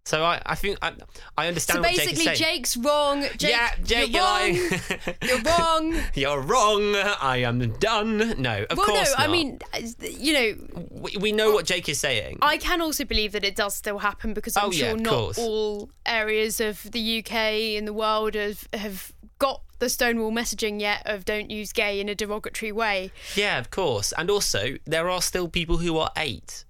So 0.06 0.24
I, 0.24 0.40
I 0.46 0.54
think 0.54 0.78
I, 0.84 0.94
I 1.36 1.48
understand 1.48 1.84
So 1.84 1.90
Jake 1.90 1.98
basically, 1.98 2.26
saying. 2.26 2.38
Jake's 2.38 2.78
wrong. 2.78 3.24
Jake, 3.38 3.50
yeah, 3.50 3.72
Jake, 3.84 4.14
you're, 4.14 4.22
you're, 4.22 4.24
wrong. 4.24 4.80
You're 5.24 5.42
wrong. 5.42 6.04
You're 6.14 6.42
wrong. 6.42 6.96
I 7.22 7.38
am 7.38 7.72
done. 7.80 8.40
No, 8.40 8.66
of 8.70 8.78
course. 8.78 8.88
well, 8.88 8.88
no, 8.88 8.94
course 8.94 9.14
I 9.18 9.28
mean, 9.28 9.60
you 10.00 10.34
know, 10.34 10.88
we, 10.92 11.18
we 11.20 11.32
know 11.32 11.52
what 11.54 11.66
Jake 11.66 11.90
is 11.90 12.00
saying. 12.00 12.38
I 12.44 12.58
can 12.58 12.82
also 12.82 13.04
believe 13.04 13.32
that 13.32 13.44
it 13.44 13.56
does 13.56 13.74
still 13.74 13.98
happen 13.98 14.36
because 14.36 14.56
I'm 14.56 14.66
Oh, 14.66 14.72
sure 14.72 14.92
of 14.92 15.00
not 15.00 15.12
course. 15.12 15.40
all 15.40 15.90
areas 16.06 16.60
of 16.62 16.84
the 16.92 17.20
UK 17.20 17.34
and 17.78 17.88
the 17.88 17.94
world 17.94 18.36
have, 18.36 18.68
have 18.74 19.12
got 19.40 19.64
the 19.80 19.90
Stonewall 19.90 20.32
messaging 20.32 20.80
yet 20.80 21.02
of 21.08 21.26
don't 21.26 21.50
use 21.50 21.74
gay 21.74 22.00
in 22.00 22.10
a 22.10 22.16
derogatory 22.16 22.72
way. 22.72 23.12
Yeah, 23.36 23.58
of 23.58 23.72
course. 23.72 24.12
And 24.16 24.30
also, 24.30 24.76
there 24.86 25.10
are 25.10 25.22
still 25.24 25.48
people 25.48 25.78
who 25.78 25.98
are 25.98 26.12
eight. 26.16 26.64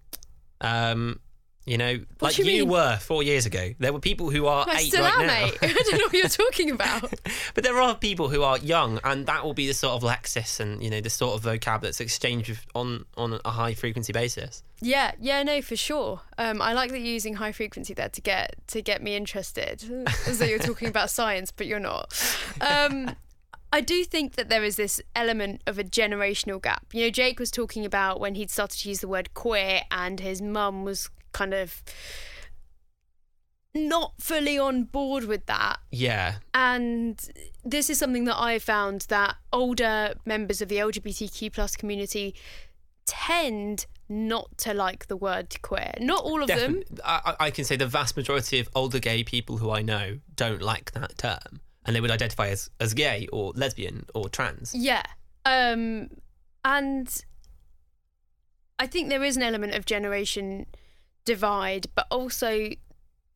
Um, 0.62 1.20
you 1.66 1.80
know, 1.80 2.00
like 2.22 2.38
you 2.38 2.46
you, 2.46 2.66
were 2.66 2.98
four 2.98 3.24
years 3.24 3.48
ago. 3.48 3.74
There 3.80 3.92
were 3.92 4.00
people 4.00 4.30
who 4.30 4.46
are 4.46 4.66
I 4.70 4.82
eight 4.82 4.90
still 4.90 5.04
right 5.04 5.14
am, 5.16 5.28
now. 5.28 5.46
mate. 5.46 5.58
I 5.64 5.74
don't 5.74 6.00
know 6.00 6.06
what 6.06 6.14
you're 6.14 6.28
talking 6.52 6.70
about. 6.70 7.14
but 7.56 7.64
there 7.64 7.82
are 7.82 7.96
people 7.96 8.30
who 8.30 8.44
are 8.44 8.60
young, 8.60 9.00
and 9.04 9.26
that 9.26 9.44
will 9.44 9.56
be 9.56 9.66
the 9.66 9.74
sort 9.74 9.94
of 9.94 10.08
lexis 10.08 10.60
and 10.60 10.84
you 10.84 10.92
know 10.92 11.02
the 11.02 11.10
sort 11.10 11.34
of 11.34 11.44
vocab 11.44 11.82
that's 11.82 12.00
exchanged 12.00 12.60
on 12.76 13.06
on 13.18 13.40
a 13.44 13.52
high 13.52 13.74
frequency 13.74 14.14
basis. 14.14 14.62
Yeah, 14.80 15.14
yeah, 15.20 15.42
no, 15.42 15.62
for 15.62 15.76
sure. 15.76 16.22
Um, 16.38 16.62
I 16.62 16.74
like 16.74 16.92
that 16.92 17.00
you're 17.00 17.08
using 17.08 17.36
high 17.36 17.52
frequency 17.52 17.96
there 17.96 18.10
to 18.10 18.22
get 18.22 18.56
to 18.68 18.84
get 18.84 19.02
me 19.02 19.16
interested, 19.16 19.84
as 20.28 20.38
though 20.38 20.46
you're 20.46 20.60
talking 20.60 20.88
about 20.88 21.10
science, 21.10 21.52
but 21.52 21.66
you're 21.66 21.80
not. 21.80 22.14
Um, 22.62 23.16
I 23.74 23.82
do 23.82 24.04
think 24.04 24.36
that 24.36 24.50
there 24.50 24.64
is 24.64 24.76
this 24.76 25.02
element 25.16 25.62
of 25.66 25.80
a 25.80 25.84
generational 25.84 26.62
gap. 26.62 26.86
You 26.94 27.06
know, 27.06 27.10
Jake 27.10 27.40
was 27.40 27.50
talking 27.52 27.86
about 27.86 28.20
when 28.20 28.36
he'd 28.36 28.52
started 28.52 28.80
to 28.82 28.90
use 28.90 29.00
the 29.00 29.08
word 29.08 29.34
queer, 29.34 29.82
and 29.90 30.20
his 30.20 30.42
mum 30.42 30.86
was 30.86 31.10
kind 31.36 31.54
of 31.54 31.84
not 33.74 34.14
fully 34.20 34.58
on 34.58 34.86
board 34.86 35.26
with 35.26 35.46
that. 35.48 35.78
Yeah, 35.92 36.36
And 36.54 37.20
this 37.64 37.90
is 37.90 38.00
something 38.00 38.24
that 38.26 38.40
I 38.40 38.58
found 38.58 39.02
that 39.10 39.36
older 39.52 40.14
members 40.26 40.62
of 40.62 40.70
the 40.70 40.78
LGBTQ 40.78 41.52
plus 41.52 41.76
community 41.76 42.36
tend 43.06 43.86
not 44.08 44.58
to 44.60 44.74
like 44.74 45.08
the 45.08 45.18
word 45.18 45.62
queer. 45.62 45.94
Not 46.00 46.24
all 46.24 46.42
of 46.42 46.48
them. 46.48 46.84
I 47.04 47.36
I 47.40 47.52
can 47.52 47.66
say 47.66 47.76
the 47.76 47.88
vast 47.88 48.16
majority 48.16 48.60
of 48.60 48.70
older 48.74 49.00
gay 49.00 49.24
people 49.24 49.58
who 49.58 49.72
I 49.72 49.82
know 49.82 50.20
don't 50.36 50.62
like 50.62 50.92
that 50.94 51.18
term, 51.18 51.60
and 51.86 51.96
they 51.96 52.02
would 52.02 52.12
identify 52.12 52.48
as 52.48 52.70
as 52.80 52.94
gay 52.94 53.28
or 53.34 53.52
lesbian 53.56 54.06
or 54.14 54.30
trans. 54.30 54.74
Yeah. 54.74 55.04
Um 55.44 56.10
and 56.64 57.08
I 58.80 58.88
think 58.88 59.10
there 59.10 59.24
is 59.24 59.38
an 59.38 59.44
element 59.44 59.74
of 59.74 59.86
generation 59.86 60.66
divide, 61.26 61.88
but 61.96 62.08
also 62.10 62.70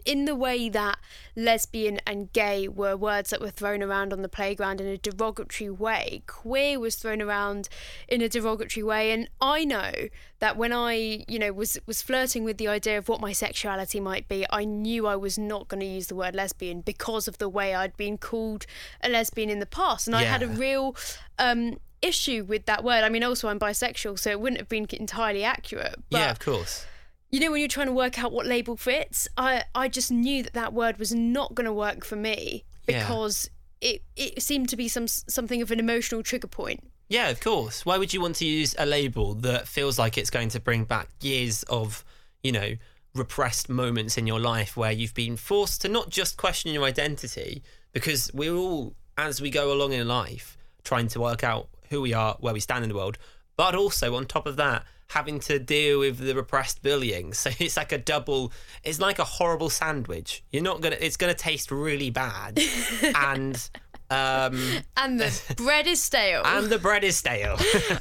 in 0.05 0.25
the 0.25 0.35
way 0.35 0.69
that 0.69 0.97
lesbian 1.35 1.99
and 2.07 2.31
gay 2.31 2.67
were 2.67 2.95
words 2.95 3.29
that 3.29 3.41
were 3.41 3.49
thrown 3.49 3.83
around 3.83 4.13
on 4.13 4.21
the 4.21 4.29
playground 4.29 4.79
in 4.79 4.87
a 4.87 4.97
derogatory 4.97 5.69
way, 5.69 6.23
queer 6.25 6.79
was 6.79 6.95
thrown 6.95 7.21
around 7.21 7.67
in 8.07 8.21
a 8.21 8.29
derogatory 8.29 8.83
way. 8.83 9.11
And 9.11 9.29
I 9.41 9.65
know 9.65 9.91
that 10.39 10.55
when 10.57 10.71
I, 10.71 11.25
you 11.27 11.37
know, 11.37 11.51
was 11.51 11.77
was 11.85 12.01
flirting 12.01 12.43
with 12.43 12.57
the 12.57 12.67
idea 12.67 12.97
of 12.97 13.09
what 13.09 13.19
my 13.19 13.33
sexuality 13.33 13.99
might 13.99 14.27
be, 14.27 14.45
I 14.49 14.63
knew 14.63 15.05
I 15.05 15.15
was 15.15 15.37
not 15.37 15.67
going 15.67 15.81
to 15.81 15.85
use 15.85 16.07
the 16.07 16.15
word 16.15 16.33
lesbian 16.33 16.81
because 16.81 17.27
of 17.27 17.37
the 17.37 17.49
way 17.49 17.75
I'd 17.75 17.97
been 17.97 18.17
called 18.17 18.65
a 19.01 19.09
lesbian 19.09 19.49
in 19.49 19.59
the 19.59 19.65
past, 19.65 20.07
and 20.07 20.15
I 20.15 20.23
had 20.23 20.41
a 20.41 20.47
real 20.47 20.95
um, 21.37 21.77
issue 22.01 22.45
with 22.45 22.65
that 22.67 22.83
word. 22.83 23.03
I 23.03 23.09
mean, 23.09 23.23
also 23.23 23.49
I'm 23.49 23.59
bisexual, 23.59 24.17
so 24.17 24.29
it 24.29 24.39
wouldn't 24.39 24.59
have 24.59 24.69
been 24.69 24.87
entirely 24.91 25.43
accurate. 25.43 25.95
But 26.09 26.19
yeah, 26.19 26.31
of 26.31 26.39
course. 26.39 26.85
You 27.31 27.39
know 27.39 27.51
when 27.51 27.59
you're 27.61 27.67
trying 27.67 27.87
to 27.87 27.93
work 27.93 28.17
out 28.19 28.31
what 28.31 28.45
label 28.45 28.75
fits 28.75 29.27
i 29.37 29.63
i 29.75 29.87
just 29.87 30.11
knew 30.11 30.43
that 30.43 30.53
that 30.53 30.73
word 30.73 30.97
was 30.97 31.13
not 31.13 31.53
going 31.55 31.65
to 31.65 31.73
work 31.73 32.03
for 32.03 32.15
me 32.15 32.63
Yeah. 32.87 32.99
because 33.01 33.49
it 33.81 34.01
it 34.15 34.41
seemed 34.41 34.69
to 34.69 34.75
be 34.75 34.87
some 34.87 35.07
something 35.07 35.61
of 35.61 35.71
an 35.71 35.79
emotional 35.79 36.23
trigger 36.23 36.47
point 36.47 36.81
Yeah, 37.07 37.29
of 37.29 37.39
course. 37.39 37.85
Why 37.87 37.97
would 37.97 38.13
you 38.13 38.21
want 38.21 38.35
to 38.37 38.45
use 38.45 38.75
a 38.77 38.85
label 38.85 39.33
that 39.41 39.67
feels 39.67 39.97
like 39.97 40.15
it's 40.19 40.29
going 40.29 40.49
to 40.49 40.59
bring 40.59 40.83
back 40.85 41.07
years 41.21 41.63
of, 41.63 42.03
you 42.43 42.51
know, 42.51 42.75
repressed 43.15 43.67
moments 43.67 44.15
in 44.17 44.27
your 44.27 44.39
life 44.39 44.77
where 44.77 44.91
you've 44.91 45.15
been 45.15 45.35
forced 45.35 45.81
to 45.81 45.87
not 45.89 46.11
just 46.11 46.37
question 46.37 46.71
your 46.71 46.83
identity, 46.83 47.63
because 47.93 48.29
we're 48.33 48.53
all, 48.55 48.93
as 49.17 49.41
we 49.41 49.49
go 49.49 49.73
along 49.73 49.93
in 49.93 50.07
life, 50.07 50.55
trying 50.83 51.07
to 51.07 51.19
work 51.19 51.43
out 51.43 51.67
who 51.89 51.99
we 52.01 52.13
are, 52.13 52.37
where 52.41 52.53
we 52.53 52.59
stand 52.59 52.83
in 52.83 52.89
the 52.89 52.95
world, 52.95 53.17
but 53.57 53.73
also 53.73 54.13
on 54.15 54.25
top 54.27 54.45
of 54.45 54.55
that, 54.57 54.83
having 55.09 55.39
to 55.39 55.59
deal 55.59 55.99
with 55.99 56.19
the 56.19 56.33
repressed 56.33 56.81
bullying. 56.81 57.33
So 57.39 57.49
it's 57.57 57.77
like 57.77 57.93
a 57.93 57.97
double, 57.97 58.51
it's 58.83 58.99
like 58.99 59.17
a 59.17 59.23
horrible 59.23 59.69
sandwich. 59.69 60.43
You're 60.51 60.63
not 60.63 60.81
gonna, 60.81 60.97
it's 60.99 61.15
gonna 61.15 61.33
taste 61.33 61.71
really 61.71 62.09
bad. 62.09 62.59
and, 63.15 63.69
um, 64.09 64.59
and 64.97 65.19
the 65.19 65.53
bread 65.57 65.87
is 65.87 66.03
stale 66.03 66.41
and 66.43 66.67
the 66.67 66.79
bread 66.79 67.03
is 67.03 67.15
stale. 67.15 67.55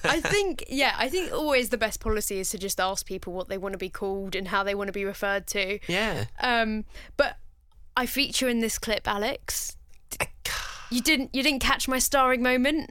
i 0.05 0.21
think 0.21 0.65
yeah 0.69 0.95
i 0.97 1.09
think 1.09 1.31
always 1.33 1.69
the 1.69 1.77
best 1.77 2.01
policy 2.01 2.39
is 2.41 2.49
to 2.51 2.59
just 2.59 2.81
ask 2.81 3.05
people 3.05 3.35
what 3.35 3.49
they 3.49 3.59
want 3.59 3.75
to 3.75 3.79
be 3.79 3.91
called 3.91 4.35
and 4.35 4.49
how 4.49 4.65
they 4.65 4.75
want 4.75 4.89
to 4.89 4.93
be 4.93 5.05
referred 5.05 5.47
to 5.47 5.79
yeah. 5.87 6.25
um 6.41 6.87
but 7.19 7.37
i 7.95 8.07
feature 8.07 8.49
in 8.49 8.61
this 8.61 8.79
clip 8.79 9.07
alex 9.07 9.77
you 10.91 11.03
didn't 11.03 11.35
you 11.35 11.43
didn't 11.43 11.61
catch 11.61 11.87
my 11.87 11.99
starring 11.99 12.43
moment 12.43 12.91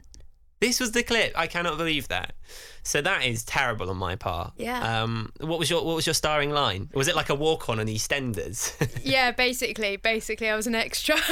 This 0.60 0.80
was 0.80 0.92
the 0.92 1.02
clip. 1.02 1.32
I 1.36 1.46
cannot 1.46 1.78
believe 1.78 2.08
that. 2.08 2.34
So 2.82 3.00
that 3.02 3.24
is 3.24 3.44
terrible 3.44 3.90
on 3.90 3.96
my 3.96 4.16
part. 4.16 4.52
Yeah. 4.56 5.02
Um. 5.02 5.32
What 5.40 5.58
was 5.58 5.70
your 5.70 5.84
What 5.84 5.96
was 5.96 6.06
your 6.06 6.14
starring 6.14 6.50
line? 6.50 6.88
Was 6.94 7.08
it 7.08 7.16
like 7.16 7.28
a 7.28 7.34
walk 7.34 7.68
on 7.68 7.78
on 7.78 7.86
EastEnders? 7.86 8.74
yeah 9.04 9.30
basically 9.30 9.96
basically 9.96 10.48
i 10.48 10.56
was 10.56 10.66
an 10.66 10.74
extra 10.74 11.16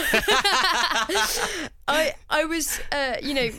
i 1.88 2.14
i 2.30 2.44
was 2.44 2.80
uh 2.92 3.16
you 3.22 3.34
know 3.34 3.50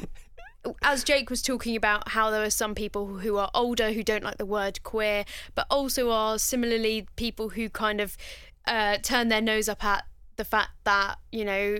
as 0.82 1.04
Jake 1.04 1.30
was 1.30 1.42
talking 1.42 1.78
about 1.78 2.10
how 2.10 2.30
there 2.30 2.44
are 2.44 2.50
some 2.50 2.76
people 2.76 3.08
who 3.08 3.38
are 3.38 3.50
older 3.54 3.94
who 3.94 4.04
don't 4.04 4.24
like 4.24 4.38
the 4.38 4.46
word 4.46 4.84
queer, 4.84 5.24
but 5.56 5.66
also 5.70 6.12
are 6.12 6.38
similarly 6.38 7.08
people 7.16 7.50
who 7.50 7.70
kind 7.70 8.02
of 8.02 8.18
uh, 8.66 8.98
turn 8.98 9.30
their 9.30 9.40
nose 9.40 9.70
up 9.70 9.86
at 9.86 10.04
the 10.36 10.44
fact 10.44 10.72
that 10.84 11.20
you 11.32 11.46
know 11.46 11.78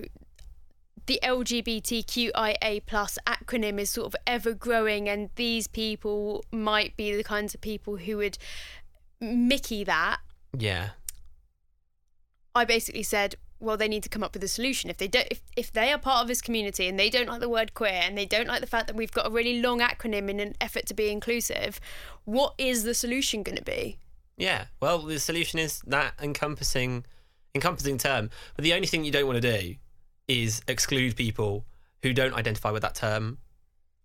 the 1.08 1.18
LGBTQIA 1.22 2.82
plus 2.86 3.18
acronym 3.26 3.80
is 3.80 3.90
sort 3.90 4.06
of 4.06 4.16
ever 4.26 4.54
growing, 4.54 5.08
and 5.08 5.30
these 5.34 5.66
people 5.66 6.44
might 6.52 6.96
be 6.96 7.16
the 7.16 7.24
kinds 7.24 7.54
of 7.54 7.60
people 7.60 7.96
who 7.96 8.18
would 8.18 8.38
Mickey 9.20 9.82
that 9.82 10.18
yeah. 10.56 10.90
I 12.54 12.64
basically 12.64 13.02
said, 13.02 13.34
well 13.60 13.76
they 13.76 13.88
need 13.88 14.04
to 14.04 14.08
come 14.08 14.22
up 14.22 14.32
with 14.34 14.44
a 14.44 14.48
solution 14.48 14.88
if 14.88 14.98
they 14.98 15.08
don't 15.08 15.26
if, 15.32 15.42
if 15.56 15.72
they 15.72 15.92
are 15.92 15.98
part 15.98 16.22
of 16.22 16.28
this 16.28 16.40
community 16.40 16.86
and 16.86 16.96
they 16.96 17.10
don't 17.10 17.28
like 17.28 17.40
the 17.40 17.48
word 17.48 17.74
queer 17.74 18.00
and 18.04 18.16
they 18.16 18.24
don't 18.24 18.46
like 18.46 18.60
the 18.60 18.68
fact 18.68 18.86
that 18.86 18.94
we've 18.94 19.10
got 19.10 19.26
a 19.26 19.30
really 19.30 19.60
long 19.60 19.80
acronym 19.80 20.30
in 20.30 20.38
an 20.38 20.54
effort 20.60 20.86
to 20.86 20.94
be 20.94 21.10
inclusive 21.10 21.80
what 22.24 22.54
is 22.56 22.84
the 22.84 22.94
solution 22.94 23.42
going 23.42 23.56
to 23.58 23.64
be 23.64 23.98
Yeah. 24.36 24.66
Well, 24.80 25.00
the 25.00 25.18
solution 25.18 25.58
is 25.58 25.82
that 25.88 26.14
encompassing 26.22 27.04
encompassing 27.54 27.98
term. 27.98 28.30
But 28.54 28.62
the 28.62 28.72
only 28.74 28.86
thing 28.86 29.04
you 29.04 29.10
don't 29.10 29.26
want 29.26 29.42
to 29.42 29.58
do 29.60 29.74
is 30.28 30.62
exclude 30.68 31.16
people 31.16 31.64
who 32.02 32.12
don't 32.12 32.34
identify 32.34 32.70
with 32.70 32.82
that 32.82 32.94
term 32.94 33.38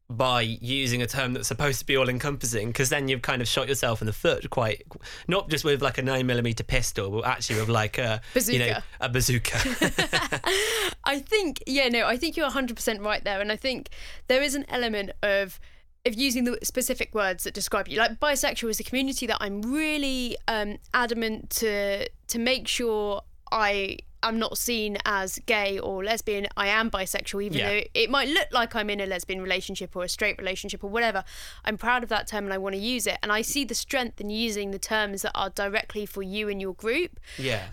by 0.09 0.41
using 0.41 1.01
a 1.01 1.07
term 1.07 1.33
that's 1.33 1.47
supposed 1.47 1.79
to 1.79 1.85
be 1.85 1.95
all 1.95 2.09
encompassing 2.09 2.67
because 2.67 2.89
then 2.89 3.07
you've 3.07 3.21
kind 3.21 3.41
of 3.41 3.47
shot 3.47 3.67
yourself 3.67 4.01
in 4.01 4.05
the 4.05 4.13
foot 4.13 4.47
quite 4.49 4.83
not 5.27 5.49
just 5.49 5.63
with 5.63 5.81
like 5.81 5.97
a 5.97 6.01
9 6.01 6.25
millimeter 6.27 6.63
pistol 6.63 7.09
but 7.09 7.25
actually 7.25 7.59
with 7.59 7.69
like 7.69 7.97
a 7.97 8.21
you 8.47 8.59
know 8.59 8.79
Bazooka. 9.01 9.63
a 9.63 9.79
bazooka 9.79 10.41
I 11.05 11.19
think, 11.19 11.63
yeah, 11.67 11.89
no, 11.89 12.05
I 12.05 12.17
think 12.17 12.37
you're 12.37 12.49
100% 12.49 13.03
right 13.03 13.23
there. 13.23 13.41
And 13.41 13.51
I 13.51 13.55
think 13.55 13.89
there 14.27 14.41
is 14.41 14.55
an 14.55 14.65
element 14.69 15.11
of 15.21 15.59
of 16.05 16.15
using 16.15 16.43
the 16.43 16.59
specific 16.63 17.15
words 17.15 17.45
that 17.45 17.53
describe 17.53 17.87
you. 17.87 17.97
Like 17.97 18.19
bisexual 18.19 18.69
is 18.69 18.77
a 18.77 18.83
community 18.83 19.25
that 19.25 19.37
I'm 19.39 19.61
really 19.61 20.35
um, 20.49 20.77
adamant 20.93 21.49
to 21.61 22.09
to 22.09 22.39
make 22.39 22.67
sure 22.67 23.21
I 23.51 23.99
am 24.27 24.39
not 24.39 24.57
seen 24.57 24.97
as 25.05 25.39
gay 25.45 25.79
or 25.79 26.03
lesbian. 26.03 26.47
I 26.57 26.67
am 26.67 26.89
bisexual, 26.89 27.43
even 27.43 27.57
Yeah. 27.57 27.69
though 27.69 27.81
it 27.93 28.09
might 28.09 28.27
look 28.29 28.47
like 28.51 28.75
I'm 28.75 28.89
in 28.89 28.99
a 28.99 29.05
lesbian 29.05 29.41
relationship 29.41 29.95
or 29.95 30.03
a 30.03 30.09
straight 30.09 30.37
relationship 30.37 30.83
or 30.83 30.89
whatever. 30.89 31.23
I'm 31.65 31.77
proud 31.77 32.03
of 32.03 32.09
that 32.09 32.27
term 32.27 32.45
and 32.45 32.53
I 32.53 32.57
want 32.57 32.73
to 32.75 32.81
use 32.81 33.05
it. 33.07 33.17
And 33.21 33.31
I 33.31 33.41
see 33.41 33.63
the 33.63 33.75
strength 33.75 34.19
in 34.21 34.29
using 34.29 34.71
the 34.71 34.79
terms 34.79 35.21
that 35.23 35.31
are 35.35 35.49
directly 35.49 36.05
for 36.05 36.21
you 36.23 36.49
and 36.49 36.61
your 36.61 36.73
group. 36.73 37.19
yeah 37.37 37.69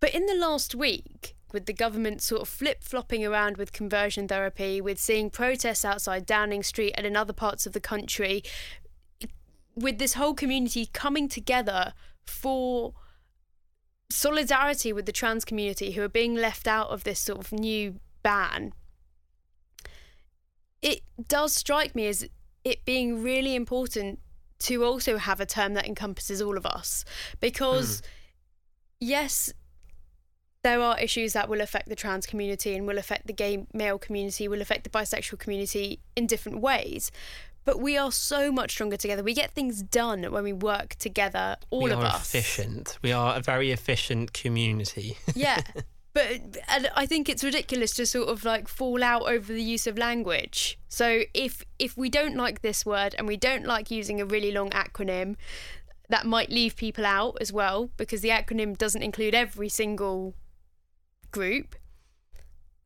But 0.00 0.14
in 0.14 0.26
the 0.26 0.34
last 0.34 0.74
week, 0.74 1.34
with 1.52 1.66
the 1.66 1.72
government 1.72 2.22
sort 2.22 2.42
of 2.42 2.48
flip 2.48 2.82
flopping 2.82 3.26
around 3.26 3.56
with 3.56 3.72
conversion 3.72 4.28
therapy, 4.28 4.80
with 4.80 4.98
seeing 5.00 5.30
protests 5.30 5.84
outside 5.84 6.24
Downing 6.24 6.62
Street 6.62 6.92
and 6.96 7.04
in 7.06 7.16
other 7.16 7.32
parts 7.32 7.66
of 7.66 7.72
the 7.72 7.80
country, 7.80 8.42
with 9.74 9.98
this 9.98 10.14
whole 10.14 10.34
community 10.34 10.86
coming 10.92 11.28
together 11.28 11.92
for 12.24 12.94
solidarity 14.10 14.92
with 14.92 15.06
the 15.06 15.12
trans 15.12 15.44
community 15.44 15.92
who 15.92 16.02
are 16.02 16.08
being 16.08 16.34
left 16.34 16.66
out 16.66 16.88
of 16.88 17.04
this 17.04 17.18
sort 17.18 17.38
of 17.38 17.52
new 17.52 18.00
ban, 18.22 18.72
it 20.82 21.00
does 21.28 21.54
strike 21.54 21.94
me 21.94 22.06
as 22.06 22.28
it 22.64 22.84
being 22.84 23.22
really 23.22 23.54
important 23.54 24.18
to 24.58 24.84
also 24.84 25.16
have 25.16 25.40
a 25.40 25.46
term 25.46 25.74
that 25.74 25.86
encompasses 25.86 26.42
all 26.42 26.56
of 26.56 26.66
us. 26.66 27.04
Because 27.40 28.00
hmm. 28.00 28.06
yes 29.00 29.52
there 30.62 30.80
are 30.80 30.98
issues 31.00 31.32
that 31.32 31.48
will 31.48 31.60
affect 31.60 31.88
the 31.88 31.96
trans 31.96 32.26
community 32.26 32.74
and 32.74 32.86
will 32.86 32.98
affect 32.98 33.26
the 33.26 33.32
gay 33.32 33.66
male 33.72 33.98
community 33.98 34.46
will 34.46 34.60
affect 34.60 34.84
the 34.84 34.90
bisexual 34.90 35.38
community 35.38 36.00
in 36.16 36.26
different 36.26 36.60
ways 36.60 37.10
but 37.64 37.80
we 37.80 37.96
are 37.96 38.10
so 38.12 38.50
much 38.50 38.72
stronger 38.72 38.96
together. 38.96 39.22
We 39.22 39.34
get 39.34 39.52
things 39.52 39.82
done 39.82 40.24
when 40.24 40.44
we 40.44 40.52
work 40.52 40.94
together 40.96 41.56
all 41.70 41.82
we 41.82 41.90
of 41.90 42.00
are 42.00 42.06
us. 42.06 42.34
efficient. 42.34 42.98
We 43.02 43.12
are 43.12 43.36
a 43.36 43.40
very 43.40 43.70
efficient 43.70 44.32
community. 44.32 45.18
Yeah. 45.34 45.60
But 46.12 46.26
and 46.68 46.90
i 46.96 47.06
think 47.06 47.28
it's 47.28 47.44
ridiculous 47.44 47.94
to 47.94 48.04
sort 48.04 48.30
of 48.30 48.44
like 48.44 48.66
fall 48.66 49.00
out 49.04 49.28
over 49.28 49.52
the 49.52 49.62
use 49.62 49.86
of 49.86 49.96
language. 49.96 50.76
So 50.88 51.22
if 51.34 51.64
if 51.78 51.96
we 51.96 52.10
don't 52.10 52.34
like 52.34 52.62
this 52.62 52.84
word 52.84 53.14
and 53.16 53.28
we 53.28 53.36
don't 53.36 53.64
like 53.64 53.92
using 53.92 54.20
a 54.20 54.26
really 54.26 54.50
long 54.50 54.70
acronym 54.70 55.36
that 56.10 56.26
might 56.26 56.50
leave 56.50 56.74
people 56.76 57.06
out 57.06 57.38
as 57.40 57.52
well 57.52 57.90
because 57.96 58.20
the 58.20 58.30
acronym 58.30 58.76
doesn't 58.76 59.02
include 59.02 59.34
every 59.34 59.68
single 59.68 60.34
group 61.30 61.76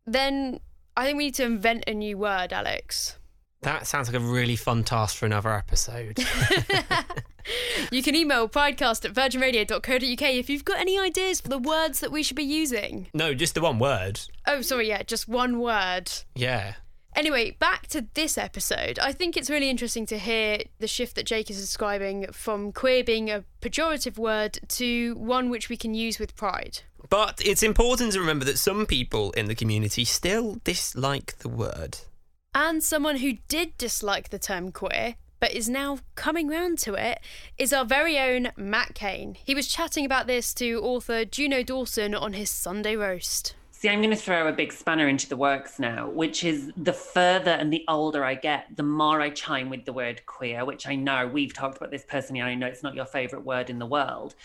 then 0.07 0.61
i 0.97 1.05
think 1.07 1.17
we 1.17 1.25
need 1.25 1.35
to 1.35 1.45
invent 1.45 1.83
a 1.87 1.95
new 1.95 2.19
word 2.19 2.53
alex 2.53 3.19
that 3.65 3.87
sounds 3.87 4.09
like 4.09 4.17
a 4.17 4.25
really 4.25 4.57
fun 4.57 4.85
task 4.85 5.17
for 5.17 5.27
another 5.27 5.53
episode 5.53 6.19
you 7.91 8.03
can 8.03 8.15
email 8.15 8.49
pridecast 8.49 9.05
at 9.05 9.13
virginradio.co.uk 9.13 10.23
if 10.23 10.49
you've 10.49 10.65
got 10.65 10.79
any 10.79 10.99
ideas 10.99 11.41
for 11.41 11.49
the 11.49 11.59
words 11.59 12.01
that 12.01 12.11
we 12.11 12.23
should 12.23 12.37
be 12.37 12.45
using 12.45 13.09
no 13.13 13.35
just 13.35 13.55
the 13.55 13.61
one 13.61 13.79
word 13.79 14.21
oh 14.47 14.63
sorry 14.63 14.89
yeah 14.89 15.03
just 15.03 15.29
one 15.29 15.59
word 15.59 16.11
yeah 16.35 16.75
Anyway, 17.17 17.53
back 17.53 17.87
to 17.87 18.07
this 18.15 18.37
episode. 18.37 18.99
I 18.99 19.13
think 19.13 19.37
it's 19.37 19.49
really 19.49 19.71
interesting 19.71 20.05
to 20.07 20.19
hear 20.19 20.59
the 20.81 20.89
shift 20.89 21.15
that 21.15 21.27
Jake 21.27 21.49
is 21.49 21.61
describing 21.61 22.27
from 22.33 22.73
queer 22.73 23.05
being 23.05 23.31
a 23.31 23.45
pejorative 23.61 24.19
word 24.19 24.59
to 24.71 25.15
one 25.15 25.49
which 25.49 25.69
we 25.69 25.77
can 25.77 25.95
use 25.95 26.19
with 26.19 26.35
pride. 26.35 26.81
But 27.09 27.41
it's 27.45 27.63
important 27.63 28.13
to 28.13 28.21
remember 28.21 28.45
that 28.47 28.59
some 28.59 28.85
people 28.85 29.31
in 29.33 29.47
the 29.47 29.55
community 29.55 30.05
still 30.05 30.57
dislike 30.65 31.39
the 31.39 31.49
word. 31.49 31.99
And 32.57 32.85
someone 32.85 33.17
who 33.17 33.39
did 33.49 33.77
dislike 33.79 34.29
the 34.29 34.39
term 34.39 34.71
queer, 34.71 35.17
but 35.41 35.53
is 35.53 35.69
now 35.69 35.99
coming 36.15 36.49
round 36.49 36.79
to 36.79 36.95
it, 36.95 37.19
is 37.59 37.73
our 37.73 37.85
very 37.85 38.17
own 38.17 38.53
Matt 38.57 38.95
Kane. 38.95 39.37
He 39.45 39.57
was 39.57 39.67
chatting 39.67 40.07
about 40.07 40.29
this 40.29 40.55
to 40.55 40.81
author 40.81 41.25
Juno 41.25 41.65
Dawson 41.65 42.15
on 42.15 42.35
his 42.35 42.51
Sunday 42.51 42.95
roast. 42.95 43.57
See, 43.73 43.89
I'm 43.89 44.01
going 44.01 44.11
to 44.11 44.17
throw 44.17 44.47
a 44.47 44.53
big 44.53 44.73
spanner 44.73 45.09
into 45.09 45.29
the 45.29 45.37
works 45.37 45.81
now, 45.81 46.09
which 46.09 46.45
is 46.45 46.71
the 46.77 46.93
further 46.93 47.51
and 47.51 47.73
the 47.73 47.85
older 47.89 48.25
I 48.25 48.37
get, 48.37 48.77
the 48.77 48.85
more 48.85 49.21
I 49.21 49.31
chime 49.31 49.69
with 49.69 49.85
the 49.85 49.93
word 49.93 50.25
queer, 50.25 50.65
which 50.65 50.87
I 50.87 50.95
know 50.95 51.27
we've 51.27 51.53
talked 51.53 51.79
about 51.79 51.91
this 51.91 52.05
personally. 52.09 52.41
I 52.41 52.55
know 52.55 52.69
it's 52.69 52.85
not 52.85 52.95
your 52.95 53.05
favorite 53.05 53.45
word 53.45 53.69
in 53.69 53.81
the 53.81 53.87
world. 53.87 54.37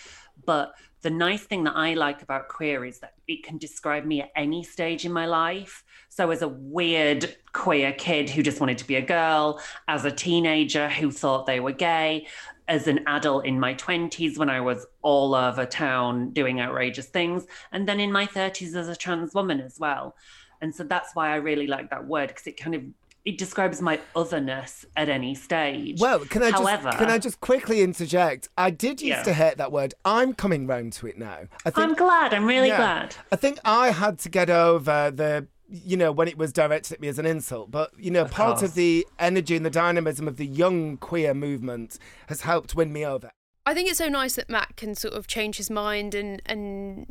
But 0.46 0.74
the 1.02 1.12
nice 1.12 1.44
thing 1.44 1.64
that 1.66 1.76
I 1.76 1.94
like 1.94 2.24
about 2.24 2.48
queer 2.48 2.84
is 2.84 3.00
that 3.00 3.14
it 3.28 3.44
can 3.44 3.60
describe 3.60 4.04
me 4.04 4.22
at 4.22 4.32
any 4.36 4.64
stage 4.64 5.06
in 5.06 5.14
my 5.14 5.28
life. 5.28 5.84
So, 6.10 6.32
as 6.32 6.42
a 6.42 6.48
weird 6.48 7.36
queer 7.54 7.94
kid 7.94 8.30
who 8.30 8.44
just 8.44 8.60
wanted 8.60 8.78
to 8.80 8.88
be 8.88 8.96
a 8.96 9.02
girl, 9.02 9.62
as 9.88 10.04
a 10.06 10.12
teenager 10.12 10.90
who 10.90 11.12
thought 11.12 11.46
they 11.46 11.60
were 11.60 11.72
gay, 11.72 12.28
as 12.68 12.88
an 12.88 13.00
adult 13.08 13.46
in 13.46 13.60
my 13.60 13.74
20s 13.76 14.38
when 14.38 14.50
I 14.50 14.60
was 14.62 14.86
all 15.02 15.34
over 15.34 15.66
town 15.66 16.32
doing 16.32 16.60
outrageous 16.60 17.08
things, 17.08 17.46
and 17.72 17.88
then 17.88 18.00
in 18.00 18.12
my 18.12 18.26
30s 18.26 18.76
as 18.76 18.88
a 18.88 18.96
trans 18.96 19.34
woman 19.34 19.60
as 19.62 19.80
well. 19.80 20.16
And 20.62 20.76
so 20.76 20.84
that's 20.84 21.16
why 21.16 21.30
I 21.32 21.36
really 21.36 21.68
like 21.68 21.90
that 21.90 22.06
word 22.06 22.28
because 22.30 22.46
it 22.48 22.60
kind 22.60 22.76
of 22.76 22.84
it 23.26 23.38
describes 23.38 23.82
my 23.82 24.00
otherness 24.16 24.86
at 24.96 25.10
any 25.10 25.36
stage. 25.36 26.00
Well, 26.00 26.20
can 26.22 26.42
I 26.42 26.52
However, 26.52 26.84
just 26.84 26.98
can 26.98 27.10
I 27.10 27.18
just 27.18 27.40
quickly 27.42 27.82
interject? 27.82 28.48
I 28.58 28.72
did 28.72 29.02
used 29.02 29.18
Yeah. 29.20 29.24
to 29.24 29.34
hate 29.34 29.58
that 29.58 29.72
word. 29.72 29.94
I'm 30.06 30.34
coming 30.34 30.66
round 30.68 30.94
to 30.94 31.08
it 31.08 31.18
now. 31.18 31.42
I 31.66 31.70
think 31.70 31.78
I'm 31.90 31.96
glad. 31.96 32.34
I'm 32.34 32.46
really 32.46 32.70
Yeah. 32.70 32.78
glad. 32.78 33.16
I 33.32 33.36
think 33.36 33.60
I 33.66 33.92
had 33.92 34.20
to 34.20 34.30
get 34.30 34.50
over 34.50 35.12
the 35.12 35.48
you 35.70 35.96
know 35.96 36.12
when 36.12 36.28
it 36.28 36.38
was 36.38 36.52
directed 36.52 36.94
at 36.94 37.00
me 37.00 37.08
as 37.08 37.20
an 37.20 37.26
insult 37.26 37.70
but 37.70 37.92
you 37.98 38.10
know 38.12 38.26
part 38.26 38.58
course. 38.58 38.64
of 38.64 38.74
the 38.76 39.06
energy 39.20 39.56
and 39.56 39.66
the 39.66 39.70
dynamism 39.70 40.28
of 40.28 40.38
the 40.38 40.46
young 40.46 40.98
queer 40.98 41.34
movement 41.34 41.98
has 42.28 42.42
helped 42.42 42.76
win 42.76 42.92
me 42.92 43.06
over. 43.06 43.32
I 43.66 43.74
think 43.74 43.90
it's 43.90 44.00
so 44.00 44.10
nice 44.10 44.36
that 44.36 44.50
Matt 44.50 44.78
can 44.78 44.96
sort 44.96 45.14
of 45.14 45.28
change 45.28 45.58
his 45.58 45.70
mind 45.70 46.16
and 46.16 46.42
and 46.46 47.06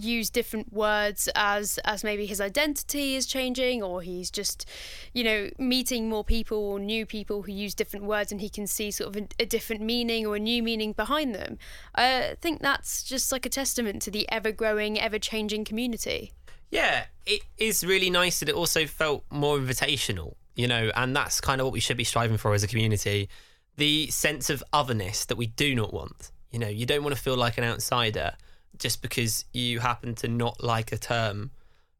use 0.00 0.30
different 0.30 0.72
words 0.72 1.28
as 1.34 1.78
as 1.84 2.04
maybe 2.04 2.24
his 2.24 2.40
identity 2.40 3.16
is 3.16 3.26
changing 3.26 3.82
or 3.82 4.00
he's 4.00 4.30
just 4.30 4.64
you 5.12 5.24
know 5.24 5.50
meeting 5.58 6.08
more 6.08 6.24
people 6.24 6.58
or 6.58 6.78
new 6.78 7.04
people 7.04 7.42
who 7.42 7.52
use 7.52 7.74
different 7.74 8.06
words 8.06 8.30
and 8.30 8.40
he 8.40 8.48
can 8.48 8.66
see 8.66 8.90
sort 8.90 9.14
of 9.14 9.22
a, 9.22 9.28
a 9.42 9.46
different 9.46 9.82
meaning 9.82 10.24
or 10.24 10.36
a 10.36 10.40
new 10.40 10.62
meaning 10.62 10.92
behind 10.92 11.34
them. 11.34 11.58
I 11.94 12.36
think 12.40 12.60
that's 12.60 13.02
just 13.02 13.32
like 13.32 13.44
a 13.44 13.50
testament 13.50 14.02
to 14.02 14.10
the 14.10 14.30
ever 14.30 14.52
growing 14.52 15.00
ever 15.00 15.18
changing 15.18 15.64
community 15.64 16.32
Yeah, 16.70 17.04
it 17.26 17.42
is 17.56 17.84
really 17.84 18.10
nice 18.10 18.40
that 18.40 18.48
it 18.48 18.54
also 18.54 18.86
felt 18.86 19.24
more 19.30 19.58
invitational, 19.58 20.34
you 20.54 20.68
know, 20.68 20.90
and 20.94 21.16
that's 21.16 21.40
kind 21.40 21.60
of 21.60 21.66
what 21.66 21.72
we 21.72 21.80
should 21.80 21.96
be 21.96 22.04
striving 22.04 22.36
for 22.36 22.54
as 22.54 22.62
a 22.62 22.68
community. 22.68 23.28
The 23.76 24.08
sense 24.08 24.50
of 24.50 24.62
otherness 24.72 25.24
that 25.26 25.36
we 25.36 25.46
do 25.46 25.74
not 25.74 25.94
want. 25.94 26.30
You 26.50 26.58
know, 26.58 26.68
you 26.68 26.86
don't 26.86 27.02
want 27.02 27.14
to 27.14 27.20
feel 27.20 27.36
like 27.36 27.58
an 27.58 27.64
outsider 27.64 28.32
just 28.78 29.02
because 29.02 29.44
you 29.52 29.80
happen 29.80 30.14
to 30.16 30.28
not 30.28 30.62
like 30.62 30.92
a 30.92 30.98
term. 30.98 31.50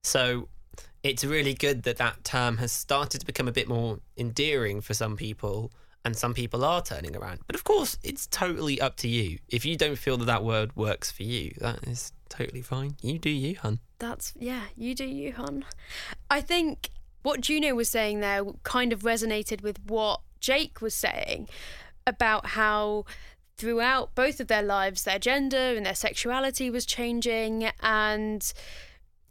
So 0.03 0.49
it's 1.03 1.25
really 1.25 1.55
good 1.55 1.85
that 1.85 1.97
that 1.99 2.25
term 2.25 2.59
has 2.59 2.73
started 2.73 3.21
to 3.21 3.27
become 3.27 3.49
a 3.49 3.53
bit 3.53 3.69
more 3.69 4.01
endearing 4.17 4.81
for 4.81 4.95
some 4.95 5.17
people 5.17 5.73
and 6.09 6.17
some 6.17 6.33
people 6.33 6.65
are 6.65 6.81
turning 6.81 7.15
around. 7.15 7.41
But 7.47 7.55
of 7.55 7.65
course, 7.65 7.99
it's 8.03 8.27
totally 8.29 8.81
up 8.81 8.97
to 8.97 9.09
you. 9.09 9.39
If 9.51 9.67
you 9.67 9.77
don't 9.77 9.99
feel 9.99 10.17
that 10.17 10.25
that 10.25 10.43
word 10.43 10.75
works 10.75 11.11
for 11.11 11.23
you, 11.23 11.53
that 11.59 11.87
is 11.87 12.13
totally 12.31 12.63
fine. 12.63 12.97
You 13.03 13.19
do 13.19 13.29
you, 13.29 13.57
hun. 13.57 13.81
That's 13.99 14.33
yeah, 14.39 14.63
you 14.75 14.95
do 14.95 15.05
you, 15.05 15.35
hon. 15.35 15.67
I 16.31 16.41
think 16.41 16.89
what 17.23 17.43
Juno 17.43 17.75
was 17.75 17.91
saying 17.91 18.21
there 18.21 18.43
kind 18.63 18.91
of 18.91 19.01
resonated 19.03 19.63
with 19.63 19.79
what 19.87 20.23
Jake 20.41 20.81
was 20.81 20.95
saying 20.95 21.47
about 22.07 22.47
how 22.47 23.05
throughout 23.59 24.15
both 24.15 24.41
of 24.41 24.47
their 24.47 24.63
lives 24.63 25.03
their 25.03 25.19
gender 25.19 25.75
and 25.77 25.85
their 25.85 25.95
sexuality 25.95 26.71
was 26.71 26.87
changing 26.87 27.69
and 27.83 28.55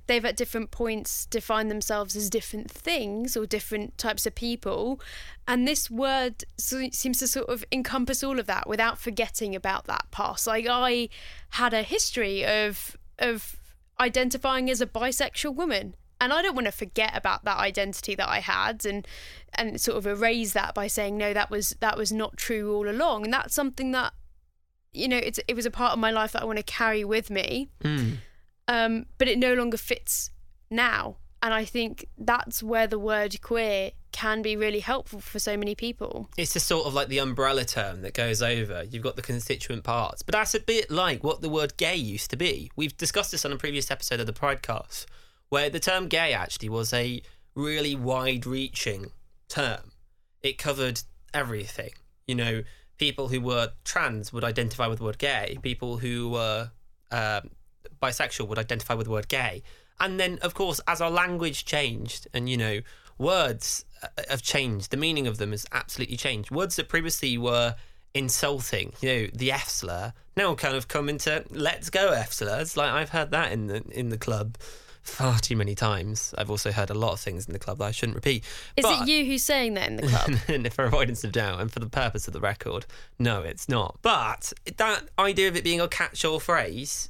they've 0.07 0.25
at 0.25 0.35
different 0.35 0.71
points 0.71 1.25
defined 1.27 1.69
themselves 1.69 2.15
as 2.15 2.29
different 2.29 2.71
things 2.71 3.37
or 3.37 3.45
different 3.45 3.97
types 3.97 4.25
of 4.25 4.33
people 4.33 4.99
and 5.47 5.67
this 5.67 5.89
word 5.91 6.43
seems 6.57 7.19
to 7.19 7.27
sort 7.27 7.47
of 7.47 7.63
encompass 7.71 8.23
all 8.23 8.39
of 8.39 8.47
that 8.47 8.67
without 8.67 8.97
forgetting 8.97 9.55
about 9.55 9.85
that 9.85 10.05
past 10.11 10.47
like 10.47 10.65
i 10.67 11.07
had 11.51 11.73
a 11.73 11.83
history 11.83 12.45
of 12.45 12.97
of 13.19 13.57
identifying 13.99 14.69
as 14.69 14.81
a 14.81 14.85
bisexual 14.85 15.55
woman. 15.55 15.95
And 16.19 16.33
I 16.33 16.41
don't 16.41 16.55
want 16.55 16.65
to 16.65 16.71
forget 16.71 17.11
about 17.13 17.45
that 17.45 17.57
identity 17.57 18.15
that 18.15 18.27
I 18.27 18.39
had 18.39 18.85
and 18.85 19.07
and 19.53 19.79
sort 19.79 19.97
of 19.97 20.07
erase 20.07 20.53
that 20.53 20.73
by 20.73 20.87
saying 20.87 21.17
no 21.17 21.33
that 21.33 21.51
was 21.51 21.75
that 21.79 21.97
was 21.97 22.11
not 22.11 22.37
true 22.37 22.73
all 22.73 22.89
along. 22.89 23.25
And 23.25 23.33
that's 23.33 23.53
something 23.53 23.91
that 23.91 24.13
you 24.93 25.07
know 25.07 25.17
it's 25.17 25.39
it 25.47 25.55
was 25.55 25.67
a 25.67 25.71
part 25.71 25.93
of 25.93 25.99
my 25.99 26.09
life 26.09 26.31
that 26.31 26.41
I 26.41 26.45
want 26.45 26.57
to 26.57 26.63
carry 26.63 27.03
with 27.03 27.29
me. 27.29 27.69
Mm. 27.83 28.17
Um, 28.67 29.05
but 29.17 29.27
it 29.27 29.37
no 29.37 29.53
longer 29.53 29.77
fits 29.77 30.31
now. 30.69 31.17
And 31.41 31.53
I 31.53 31.65
think 31.65 32.07
that's 32.17 32.63
where 32.63 32.87
the 32.87 32.99
word 32.99 33.39
queer 33.41 33.91
can 34.11 34.41
be 34.41 34.55
really 34.55 34.79
helpful 34.79 35.19
for 35.19 35.37
so 35.37 35.55
many 35.55 35.75
people. 35.75 36.27
It's 36.37 36.53
just 36.53 36.65
sort 36.65 36.87
of 36.87 36.93
like 36.95 37.07
the 37.07 37.19
umbrella 37.19 37.63
term 37.63 38.01
that 38.01 38.15
goes 38.15 38.41
over. 38.41 38.83
You've 38.83 39.03
got 39.03 39.15
the 39.15 39.21
constituent 39.21 39.83
parts, 39.83 40.23
but 40.23 40.33
that's 40.33 40.55
a 40.55 40.59
bit 40.59 40.89
like 40.89 41.23
what 41.23 41.41
the 41.41 41.49
word 41.49 41.77
gay 41.77 41.95
used 41.95 42.31
to 42.31 42.35
be. 42.35 42.71
We've 42.75 42.97
discussed 42.97 43.31
this 43.31 43.45
on 43.45 43.51
a 43.51 43.57
previous 43.57 43.91
episode 43.91 44.19
of 44.19 44.25
the 44.25 44.33
podcast, 44.33 45.05
where 45.49 45.69
the 45.69 45.79
term 45.79 46.07
gay 46.07 46.33
actually 46.33 46.69
was 46.69 46.91
a 46.93 47.21
really 47.53 47.95
wide 47.95 48.47
reaching 48.47 49.11
term. 49.47 49.91
It 50.41 50.57
covered 50.57 51.01
everything. 51.33 51.91
You 52.27 52.35
know, 52.35 52.63
people 52.97 53.27
who 53.27 53.39
were 53.39 53.73
trans 53.83 54.33
would 54.33 54.43
identify 54.43 54.87
with 54.87 54.97
the 54.97 55.05
word 55.05 55.19
gay, 55.19 55.59
people 55.61 55.97
who 55.97 56.29
were 56.29 56.71
um, 57.11 57.51
bisexual 58.01 58.47
would 58.47 58.59
identify 58.59 58.93
with 58.93 59.05
the 59.07 59.11
word 59.11 59.27
gay. 59.27 59.63
And 59.99 60.19
then, 60.19 60.37
of 60.41 60.53
course, 60.53 60.79
as 60.87 61.01
our 61.01 61.09
language 61.09 61.65
changed 61.65 62.27
and, 62.33 62.47
you 62.47 62.57
know, 62.57 62.81
words 63.17 63.83
uh, 64.03 64.07
have 64.29 64.41
changed, 64.43 64.91
the 64.91 64.97
meaning 64.97 65.25
of 65.27 65.37
them 65.37 65.51
has 65.51 65.65
absolutely 65.71 66.17
changed. 66.17 66.51
Words 66.51 66.75
that 66.75 66.87
previously 66.87 67.37
were 67.37 67.75
insulting, 68.13 68.93
you 69.01 69.09
know, 69.09 69.27
the 69.33 69.51
F 69.51 69.67
slur, 69.69 70.13
now 70.35 70.55
kind 70.55 70.75
of 70.75 70.87
come 70.87 71.09
into 71.09 71.43
let's 71.49 71.89
go 71.89 72.11
F 72.11 72.31
slurs. 72.33 72.77
Like 72.77 72.91
I've 72.91 73.09
heard 73.09 73.31
that 73.31 73.51
in 73.51 73.67
the 73.67 73.83
in 73.91 74.09
the 74.09 74.17
club 74.17 74.57
far 75.01 75.39
too 75.39 75.55
many 75.55 75.73
times. 75.73 76.33
I've 76.37 76.49
also 76.51 76.71
heard 76.71 76.89
a 76.89 76.93
lot 76.93 77.13
of 77.13 77.19
things 77.19 77.47
in 77.47 77.53
the 77.53 77.59
club 77.59 77.77
that 77.77 77.85
I 77.85 77.91
shouldn't 77.91 78.15
repeat. 78.15 78.43
Is 78.75 78.83
But- 78.83 79.03
it 79.03 79.07
you 79.07 79.25
who's 79.25 79.43
saying 79.43 79.75
that 79.75 79.87
in 79.89 79.95
the 79.97 80.07
club? 80.07 80.37
and 80.47 80.73
for 80.73 80.83
avoidance 80.85 81.23
of 81.23 81.31
doubt 81.31 81.61
and 81.61 81.71
for 81.71 81.79
the 81.79 81.89
purpose 81.89 82.27
of 82.27 82.33
the 82.33 82.41
record, 82.41 82.85
no, 83.17 83.41
it's 83.41 83.69
not. 83.69 83.97
But 84.01 84.51
that 84.77 85.05
idea 85.17 85.47
of 85.47 85.55
it 85.55 85.63
being 85.63 85.79
a 85.79 85.87
catch-all 85.87 86.39
phrase, 86.39 87.09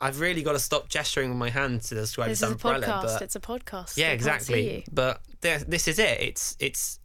I've 0.00 0.20
really 0.20 0.42
got 0.42 0.52
to 0.52 0.58
stop 0.60 0.88
gesturing 0.88 1.30
with 1.30 1.38
my 1.38 1.50
hand 1.50 1.82
to 1.82 1.94
describe 1.94 2.28
this 2.28 2.40
this 2.40 2.48
is 2.48 2.54
a 2.54 2.58
podcast. 2.58 3.20
It's 3.20 3.34
a 3.36 3.40
podcast. 3.40 3.96
yeah, 3.96 4.08
They 4.08 4.14
exactly. 4.14 4.84
But 4.92 5.20
this 5.40 5.88
is 5.88 5.98
it. 5.98 6.20
It's 6.20 6.56
it's 6.60 7.00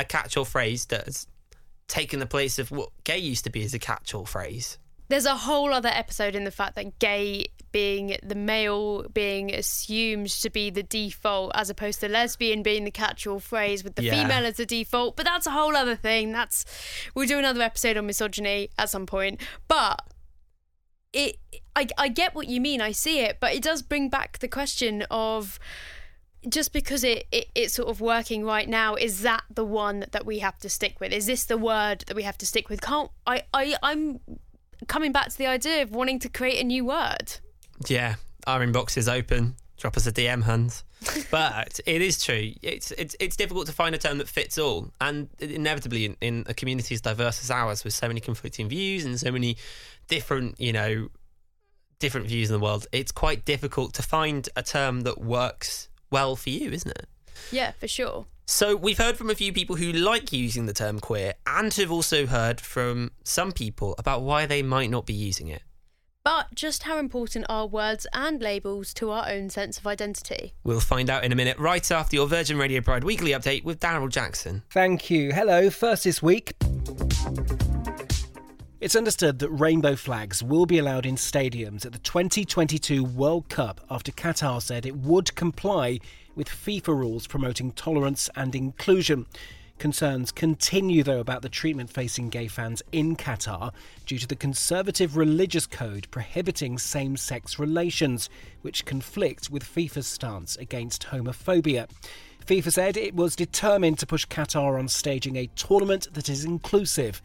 a 0.00 0.04
catch-all 0.04 0.44
phrase 0.44 0.86
that 0.86 1.04
has 1.04 1.26
taken 1.88 2.18
the 2.18 2.26
place 2.26 2.58
of 2.58 2.70
what 2.70 2.90
gay 3.04 3.18
used 3.18 3.44
to 3.44 3.50
be 3.50 3.62
as 3.64 3.74
a 3.74 3.78
catch-all 3.78 4.24
phrase. 4.26 4.78
There's 5.08 5.24
a 5.24 5.36
whole 5.36 5.72
other 5.72 5.88
episode 5.88 6.34
in 6.34 6.42
the 6.42 6.50
fact 6.50 6.74
that 6.74 6.98
gay 6.98 7.46
being 7.70 8.16
the 8.24 8.34
male 8.34 9.04
being 9.14 9.54
assumed 9.54 10.28
to 10.30 10.50
be 10.50 10.68
the 10.70 10.82
default 10.82 11.52
as 11.54 11.70
opposed 11.70 12.00
to 12.00 12.08
lesbian 12.08 12.62
being 12.64 12.82
the 12.82 12.90
catch-all 12.90 13.38
phrase 13.38 13.84
with 13.84 13.94
the 13.94 14.02
Yeah. 14.02 14.22
female 14.22 14.44
as 14.46 14.56
the 14.56 14.66
default. 14.66 15.14
But 15.16 15.26
that's 15.26 15.46
a 15.46 15.52
whole 15.52 15.76
other 15.76 15.94
thing. 15.94 16.32
That's 16.32 16.64
we'll 17.14 17.28
do 17.28 17.38
another 17.38 17.62
episode 17.62 17.96
on 17.96 18.06
misogyny 18.06 18.70
at 18.76 18.90
some 18.90 19.06
point. 19.06 19.40
But 19.68 20.02
it 21.12 21.36
I, 21.76 21.86
I 21.98 22.08
get 22.08 22.34
what 22.34 22.48
you 22.48 22.60
mean, 22.60 22.80
I 22.80 22.92
see 22.92 23.20
it, 23.20 23.36
but 23.38 23.54
it 23.54 23.62
does 23.62 23.82
bring 23.82 24.08
back 24.08 24.38
the 24.38 24.48
question 24.48 25.04
of 25.10 25.60
just 26.48 26.72
because 26.72 27.04
it, 27.04 27.26
it 27.30 27.48
it's 27.54 27.74
sort 27.74 27.88
of 27.88 28.00
working 28.00 28.44
right 28.44 28.68
now, 28.68 28.94
is 28.94 29.22
that 29.22 29.42
the 29.50 29.64
one 29.64 30.06
that 30.12 30.24
we 30.24 30.38
have 30.38 30.58
to 30.58 30.68
stick 30.68 31.00
with? 31.00 31.12
Is 31.12 31.26
this 31.26 31.44
the 31.44 31.58
word 31.58 32.04
that 32.06 32.16
we 32.16 32.22
have 32.22 32.38
to 32.38 32.46
stick 32.46 32.68
with? 32.68 32.80
Can't 32.80 33.10
I, 33.26 33.42
I 33.52 33.76
I'm 33.82 34.20
coming 34.88 35.12
back 35.12 35.28
to 35.28 35.38
the 35.38 35.46
idea 35.46 35.82
of 35.82 35.90
wanting 35.90 36.18
to 36.20 36.28
create 36.28 36.60
a 36.60 36.64
new 36.64 36.84
word. 36.84 37.38
Yeah, 37.86 38.16
our 38.46 38.60
inbox 38.60 38.96
is 38.96 39.08
open. 39.08 39.56
Drop 39.76 39.96
us 39.96 40.06
a 40.06 40.12
DM, 40.12 40.42
Hans. 40.42 40.84
but 41.30 41.78
it 41.84 42.00
is 42.00 42.24
true. 42.24 42.52
It's 42.62 42.90
it's 42.92 43.14
it's 43.20 43.36
difficult 43.36 43.66
to 43.66 43.72
find 43.72 43.94
a 43.94 43.98
term 43.98 44.16
that 44.18 44.28
fits 44.28 44.56
all, 44.56 44.90
and 45.00 45.28
inevitably, 45.38 46.06
in, 46.06 46.16
in 46.22 46.44
a 46.46 46.54
community 46.54 46.94
as 46.94 47.02
diverse 47.02 47.42
as 47.42 47.50
ours, 47.50 47.84
with 47.84 47.92
so 47.92 48.08
many 48.08 48.20
conflicting 48.20 48.68
views 48.68 49.04
and 49.04 49.20
so 49.20 49.30
many 49.30 49.58
different, 50.08 50.58
you 50.58 50.72
know, 50.72 51.08
different 51.98 52.26
views 52.26 52.50
in 52.50 52.54
the 52.54 52.62
world, 52.62 52.86
it's 52.92 53.12
quite 53.12 53.44
difficult 53.44 53.94
to 53.94 54.02
find 54.02 54.48
a 54.56 54.62
term 54.62 55.02
that 55.02 55.18
works 55.18 55.88
well 56.10 56.36
for 56.36 56.50
you, 56.50 56.70
isn't 56.70 56.90
it? 56.90 57.06
Yeah, 57.50 57.72
for 57.72 57.88
sure. 57.88 58.26
So 58.46 58.76
we've 58.76 58.98
heard 58.98 59.16
from 59.16 59.28
a 59.28 59.34
few 59.34 59.52
people 59.52 59.76
who 59.76 59.92
like 59.92 60.32
using 60.32 60.66
the 60.66 60.72
term 60.72 61.00
queer, 61.00 61.34
and 61.46 61.72
have 61.74 61.90
also 61.90 62.26
heard 62.26 62.60
from 62.60 63.10
some 63.24 63.52
people 63.52 63.94
about 63.98 64.22
why 64.22 64.46
they 64.46 64.62
might 64.62 64.90
not 64.90 65.04
be 65.04 65.14
using 65.14 65.48
it. 65.48 65.62
But 66.22 66.54
just 66.54 66.84
how 66.84 66.98
important 66.98 67.46
are 67.48 67.66
words 67.66 68.06
and 68.12 68.40
labels 68.40 68.92
to 68.94 69.10
our 69.10 69.28
own 69.28 69.48
sense 69.48 69.78
of 69.78 69.86
identity? 69.86 70.54
We'll 70.64 70.80
find 70.80 71.08
out 71.08 71.24
in 71.24 71.32
a 71.32 71.36
minute, 71.36 71.58
right 71.58 71.88
after 71.90 72.16
your 72.16 72.26
Virgin 72.26 72.58
Radio 72.58 72.80
Pride 72.80 73.04
weekly 73.04 73.30
update 73.30 73.64
with 73.64 73.80
Daryl 73.80 74.10
Jackson. 74.10 74.62
Thank 74.70 75.08
you. 75.10 75.32
Hello, 75.32 75.70
first 75.70 76.04
this 76.04 76.22
week. 76.22 76.52
It's 78.86 78.94
understood 78.94 79.40
that 79.40 79.50
rainbow 79.50 79.96
flags 79.96 80.44
will 80.44 80.64
be 80.64 80.78
allowed 80.78 81.06
in 81.06 81.16
stadiums 81.16 81.84
at 81.84 81.90
the 81.90 81.98
2022 81.98 83.02
World 83.02 83.48
Cup 83.48 83.80
after 83.90 84.12
Qatar 84.12 84.62
said 84.62 84.86
it 84.86 84.94
would 84.94 85.34
comply 85.34 85.98
with 86.36 86.48
FIFA 86.48 86.96
rules 86.96 87.26
promoting 87.26 87.72
tolerance 87.72 88.30
and 88.36 88.54
inclusion. 88.54 89.26
Concerns 89.80 90.30
continue, 90.30 91.02
though, 91.02 91.18
about 91.18 91.42
the 91.42 91.48
treatment 91.48 91.90
facing 91.90 92.28
gay 92.28 92.46
fans 92.46 92.80
in 92.92 93.16
Qatar 93.16 93.72
due 94.06 94.20
to 94.20 94.26
the 94.28 94.36
conservative 94.36 95.16
religious 95.16 95.66
code 95.66 96.06
prohibiting 96.12 96.78
same 96.78 97.16
sex 97.16 97.58
relations, 97.58 98.30
which 98.62 98.84
conflict 98.84 99.50
with 99.50 99.64
FIFA's 99.64 100.06
stance 100.06 100.54
against 100.58 101.08
homophobia. 101.08 101.88
FIFA 102.46 102.72
said 102.72 102.96
it 102.96 103.16
was 103.16 103.34
determined 103.34 103.98
to 103.98 104.06
push 104.06 104.24
Qatar 104.26 104.78
on 104.78 104.86
staging 104.86 105.34
a 105.34 105.50
tournament 105.56 106.06
that 106.12 106.28
is 106.28 106.44
inclusive. 106.44 107.20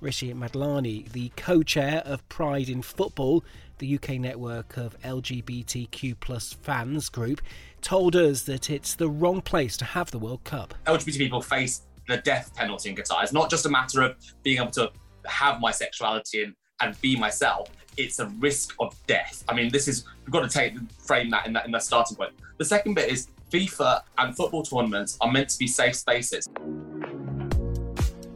Rishi 0.00 0.32
Madlani, 0.32 1.10
the 1.10 1.30
co 1.36 1.62
chair 1.62 2.02
of 2.04 2.26
Pride 2.28 2.68
in 2.68 2.82
Football, 2.82 3.44
the 3.78 3.94
UK 3.94 4.10
network 4.10 4.76
of 4.76 5.00
LGBTQ 5.02 6.16
plus 6.20 6.52
fans 6.52 7.08
group, 7.08 7.40
told 7.80 8.16
us 8.16 8.42
that 8.42 8.70
it's 8.70 8.94
the 8.94 9.08
wrong 9.08 9.40
place 9.40 9.76
to 9.78 9.84
have 9.84 10.10
the 10.10 10.18
World 10.18 10.44
Cup. 10.44 10.74
LGBT 10.86 11.18
people 11.18 11.42
face 11.42 11.82
the 12.06 12.18
death 12.18 12.54
penalty 12.54 12.90
in 12.90 12.96
Qatar. 12.96 13.22
It's 13.22 13.32
not 13.32 13.50
just 13.50 13.66
a 13.66 13.68
matter 13.68 14.02
of 14.02 14.16
being 14.42 14.58
able 14.58 14.70
to 14.72 14.90
have 15.26 15.60
my 15.60 15.70
sexuality 15.70 16.42
and, 16.44 16.54
and 16.80 17.00
be 17.00 17.16
myself. 17.16 17.68
It's 17.96 18.18
a 18.18 18.26
risk 18.38 18.74
of 18.80 18.94
death. 19.06 19.44
I 19.48 19.54
mean, 19.54 19.70
this 19.70 19.88
is 19.88 20.04
we've 20.24 20.32
got 20.32 20.48
to 20.48 20.48
take 20.48 20.74
frame 21.04 21.30
that 21.30 21.46
in 21.46 21.52
that 21.52 21.66
in 21.66 21.72
that 21.72 21.82
starting 21.82 22.16
point. 22.16 22.32
The 22.58 22.64
second 22.64 22.94
bit 22.94 23.10
is 23.10 23.28
FIFA 23.50 24.02
and 24.18 24.36
football 24.36 24.62
tournaments 24.62 25.16
are 25.20 25.30
meant 25.30 25.48
to 25.50 25.58
be 25.58 25.66
safe 25.66 25.96
spaces. 25.96 26.48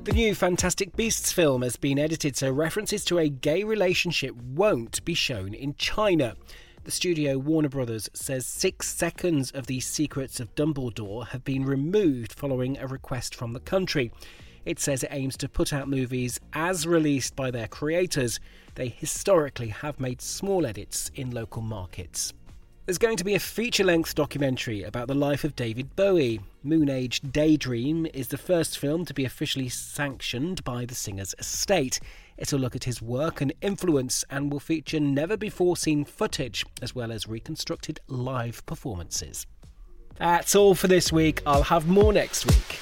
The 0.04 0.12
new 0.12 0.34
Fantastic 0.34 0.96
Beasts 0.96 1.30
film 1.30 1.62
has 1.62 1.76
been 1.76 1.96
edited 1.96 2.36
so 2.36 2.50
references 2.50 3.04
to 3.04 3.18
a 3.18 3.28
gay 3.28 3.62
relationship 3.62 4.34
won't 4.34 5.04
be 5.04 5.14
shown 5.14 5.54
in 5.54 5.76
China. 5.76 6.34
The 6.82 6.90
studio 6.90 7.38
Warner 7.38 7.68
Brothers 7.68 8.10
says 8.12 8.44
six 8.44 8.92
seconds 8.92 9.52
of 9.52 9.68
the 9.68 9.78
Secrets 9.78 10.40
of 10.40 10.52
Dumbledore 10.56 11.28
have 11.28 11.44
been 11.44 11.64
removed 11.64 12.32
following 12.32 12.78
a 12.78 12.88
request 12.88 13.36
from 13.36 13.52
the 13.52 13.60
country. 13.60 14.10
It 14.64 14.80
says 14.80 15.04
it 15.04 15.10
aims 15.12 15.36
to 15.36 15.48
put 15.48 15.72
out 15.72 15.88
movies 15.88 16.40
as 16.52 16.84
released 16.84 17.36
by 17.36 17.52
their 17.52 17.68
creators. 17.68 18.40
They 18.74 18.88
historically 18.88 19.68
have 19.68 20.00
made 20.00 20.20
small 20.20 20.66
edits 20.66 21.12
in 21.14 21.30
local 21.30 21.62
markets. 21.62 22.32
There's 22.84 22.98
going 22.98 23.16
to 23.18 23.24
be 23.24 23.36
a 23.36 23.40
feature 23.40 23.84
length 23.84 24.16
documentary 24.16 24.82
about 24.82 25.06
the 25.06 25.14
life 25.14 25.44
of 25.44 25.54
David 25.54 25.94
Bowie. 25.94 26.40
Moon 26.64 26.90
Age 26.90 27.20
Daydream 27.20 28.08
is 28.12 28.26
the 28.26 28.36
first 28.36 28.76
film 28.76 29.04
to 29.04 29.14
be 29.14 29.24
officially 29.24 29.68
sanctioned 29.68 30.64
by 30.64 30.84
the 30.84 30.94
singer's 30.96 31.32
estate. 31.38 32.00
It'll 32.38 32.58
look 32.58 32.74
at 32.74 32.82
his 32.82 33.00
work 33.00 33.40
and 33.40 33.52
influence 33.62 34.24
and 34.30 34.50
will 34.50 34.58
feature 34.58 34.98
never 34.98 35.36
before 35.36 35.76
seen 35.76 36.04
footage 36.04 36.66
as 36.82 36.92
well 36.92 37.12
as 37.12 37.28
reconstructed 37.28 38.00
live 38.08 38.66
performances. 38.66 39.46
That's 40.18 40.56
all 40.56 40.74
for 40.74 40.88
this 40.88 41.12
week. 41.12 41.40
I'll 41.46 41.62
have 41.62 41.86
more 41.86 42.12
next 42.12 42.46
week. 42.46 42.80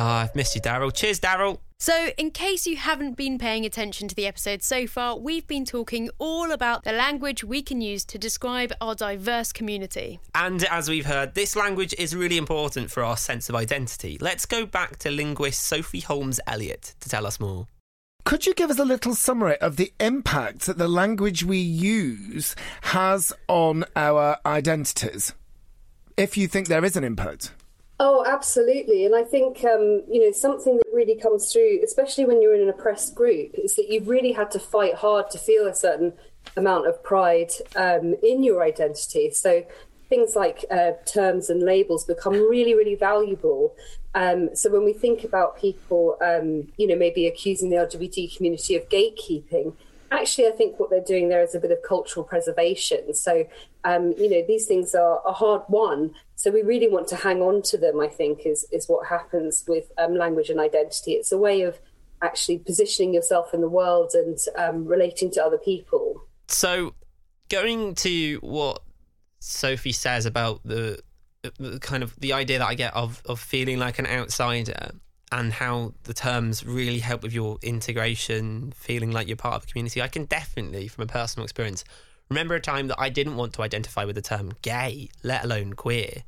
Ah, 0.00 0.22
I've 0.22 0.34
missed 0.34 0.56
you, 0.56 0.60
Daryl. 0.60 0.92
Cheers, 0.92 1.20
Daryl. 1.20 1.60
So, 1.78 2.08
in 2.16 2.30
case 2.30 2.66
you 2.66 2.76
haven't 2.76 3.18
been 3.18 3.36
paying 3.36 3.66
attention 3.66 4.08
to 4.08 4.14
the 4.14 4.26
episode 4.26 4.62
so 4.62 4.86
far, 4.86 5.18
we've 5.18 5.46
been 5.46 5.66
talking 5.66 6.08
all 6.18 6.50
about 6.50 6.84
the 6.84 6.92
language 6.92 7.44
we 7.44 7.60
can 7.60 7.82
use 7.82 8.02
to 8.06 8.18
describe 8.18 8.72
our 8.80 8.94
diverse 8.94 9.52
community. 9.52 10.18
And 10.34 10.64
as 10.64 10.88
we've 10.88 11.04
heard, 11.04 11.34
this 11.34 11.54
language 11.54 11.94
is 11.98 12.16
really 12.16 12.38
important 12.38 12.90
for 12.90 13.04
our 13.04 13.18
sense 13.18 13.50
of 13.50 13.54
identity. 13.54 14.16
Let's 14.22 14.46
go 14.46 14.64
back 14.64 14.96
to 15.00 15.10
linguist 15.10 15.64
Sophie 15.64 16.00
Holmes 16.00 16.40
Elliott 16.46 16.94
to 17.00 17.10
tell 17.10 17.26
us 17.26 17.38
more. 17.38 17.66
Could 18.24 18.46
you 18.46 18.54
give 18.54 18.70
us 18.70 18.78
a 18.78 18.84
little 18.84 19.14
summary 19.14 19.58
of 19.58 19.76
the 19.76 19.92
impact 20.00 20.60
that 20.66 20.78
the 20.78 20.88
language 20.88 21.44
we 21.44 21.58
use 21.58 22.56
has 22.80 23.34
on 23.48 23.84
our 23.94 24.38
identities? 24.46 25.34
If 26.16 26.38
you 26.38 26.48
think 26.48 26.68
there 26.68 26.86
is 26.86 26.96
an 26.96 27.04
impact. 27.04 27.52
Oh, 27.98 28.24
absolutely. 28.26 29.06
And 29.06 29.14
I 29.14 29.24
think, 29.24 29.64
um, 29.64 30.02
you 30.08 30.24
know, 30.24 30.32
something 30.32 30.76
that 30.76 30.90
really 30.92 31.16
comes 31.16 31.50
through, 31.50 31.80
especially 31.82 32.26
when 32.26 32.42
you're 32.42 32.54
in 32.54 32.60
an 32.60 32.68
oppressed 32.68 33.14
group, 33.14 33.52
is 33.54 33.74
that 33.76 33.88
you've 33.88 34.08
really 34.08 34.32
had 34.32 34.50
to 34.50 34.58
fight 34.58 34.94
hard 34.94 35.30
to 35.30 35.38
feel 35.38 35.66
a 35.66 35.74
certain 35.74 36.12
amount 36.56 36.86
of 36.86 37.02
pride 37.02 37.52
um, 37.74 38.14
in 38.22 38.42
your 38.42 38.62
identity. 38.62 39.30
So 39.30 39.64
things 40.10 40.36
like 40.36 40.64
uh, 40.70 40.92
terms 41.06 41.48
and 41.48 41.62
labels 41.62 42.04
become 42.04 42.34
really, 42.34 42.74
really 42.74 42.96
valuable. 42.96 43.74
Um, 44.14 44.54
so 44.54 44.70
when 44.70 44.84
we 44.84 44.92
think 44.92 45.24
about 45.24 45.58
people, 45.58 46.18
um, 46.22 46.68
you 46.76 46.86
know, 46.86 46.96
maybe 46.96 47.26
accusing 47.26 47.70
the 47.70 47.76
LGBT 47.76 48.36
community 48.36 48.76
of 48.76 48.88
gatekeeping, 48.90 49.74
actually, 50.10 50.48
I 50.48 50.52
think 50.52 50.78
what 50.78 50.90
they're 50.90 51.00
doing 51.00 51.28
there 51.28 51.42
is 51.42 51.54
a 51.54 51.60
bit 51.60 51.70
of 51.70 51.78
cultural 51.86 52.24
preservation. 52.24 53.14
So, 53.14 53.46
um, 53.84 54.14
you 54.18 54.30
know, 54.30 54.42
these 54.46 54.66
things 54.66 54.94
are 54.94 55.20
a 55.26 55.32
hard 55.32 55.62
won. 55.68 56.14
So 56.46 56.52
we 56.52 56.62
really 56.62 56.86
want 56.86 57.08
to 57.08 57.16
hang 57.16 57.42
on 57.42 57.60
to 57.62 57.76
them. 57.76 57.98
I 57.98 58.06
think 58.06 58.46
is 58.46 58.68
is 58.70 58.88
what 58.88 59.08
happens 59.08 59.64
with 59.66 59.90
um, 59.98 60.14
language 60.14 60.48
and 60.48 60.60
identity. 60.60 61.14
It's 61.14 61.32
a 61.32 61.38
way 61.38 61.62
of 61.62 61.80
actually 62.22 62.58
positioning 62.58 63.12
yourself 63.12 63.52
in 63.52 63.60
the 63.60 63.68
world 63.68 64.12
and 64.14 64.38
um, 64.56 64.86
relating 64.86 65.32
to 65.32 65.44
other 65.44 65.58
people. 65.58 66.22
So, 66.46 66.94
going 67.48 67.96
to 67.96 68.36
what 68.42 68.80
Sophie 69.40 69.90
says 69.90 70.24
about 70.24 70.60
the, 70.64 71.00
the 71.58 71.80
kind 71.80 72.04
of 72.04 72.14
the 72.20 72.32
idea 72.32 72.60
that 72.60 72.68
I 72.68 72.74
get 72.74 72.94
of 72.94 73.22
of 73.26 73.40
feeling 73.40 73.80
like 73.80 73.98
an 73.98 74.06
outsider 74.06 74.92
and 75.32 75.52
how 75.52 75.94
the 76.04 76.14
terms 76.14 76.64
really 76.64 77.00
help 77.00 77.24
with 77.24 77.32
your 77.32 77.58
integration, 77.60 78.72
feeling 78.76 79.10
like 79.10 79.26
you're 79.26 79.36
part 79.36 79.56
of 79.56 79.62
the 79.62 79.72
community. 79.72 80.00
I 80.00 80.06
can 80.06 80.26
definitely, 80.26 80.86
from 80.86 81.02
a 81.02 81.08
personal 81.08 81.42
experience, 81.42 81.82
remember 82.28 82.54
a 82.54 82.60
time 82.60 82.86
that 82.86 83.00
I 83.00 83.08
didn't 83.08 83.34
want 83.34 83.52
to 83.54 83.62
identify 83.62 84.04
with 84.04 84.14
the 84.14 84.22
term 84.22 84.52
gay, 84.62 85.08
let 85.24 85.42
alone 85.42 85.72
queer. 85.72 86.22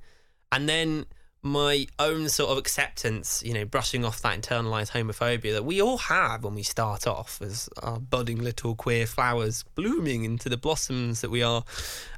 And 0.53 0.69
then 0.69 1.07
my 1.43 1.87
own 1.99 2.29
sort 2.29 2.51
of 2.51 2.59
acceptance, 2.59 3.43
you 3.45 3.55
know, 3.55 3.65
brushing 3.65 4.05
off 4.05 4.21
that 4.23 4.41
internalized 4.41 4.91
homophobia 4.91 5.53
that 5.53 5.65
we 5.65 5.81
all 5.81 5.99
have 5.99 6.43
when 6.43 6.55
we 6.55 6.63
start 6.63 7.07
off 7.07 7.41
as 7.41 7.69
our 7.83 8.01
budding 8.01 8.39
little 8.39 8.75
queer 8.75 9.07
flowers 9.07 9.63
blooming 9.75 10.25
into 10.25 10.49
the 10.49 10.57
blossoms 10.57 11.21
that 11.21 11.31
we 11.31 11.43
are. 11.43 11.65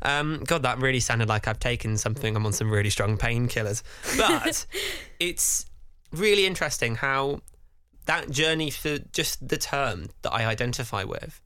Um, 0.03 0.43
God, 0.47 0.63
that 0.63 0.79
really 0.79 1.01
sounded 1.01 1.29
like 1.29 1.47
I've 1.47 1.59
taken 1.59 1.99
something. 1.99 2.35
I'm 2.35 2.47
on 2.47 2.53
some 2.53 2.71
really 2.71 2.91
strong 2.91 3.19
painkillers. 3.19 3.83
But 4.17 4.67
it's 5.21 5.67
really 6.13 6.47
interesting 6.47 6.97
how 6.97 7.41
that 8.07 8.31
journey 8.31 8.71
for 8.71 8.99
just 9.13 9.47
the 9.47 9.59
term 9.59 10.09
that 10.23 10.33
I 10.33 10.47
identify 10.47 11.05
with 11.05 11.43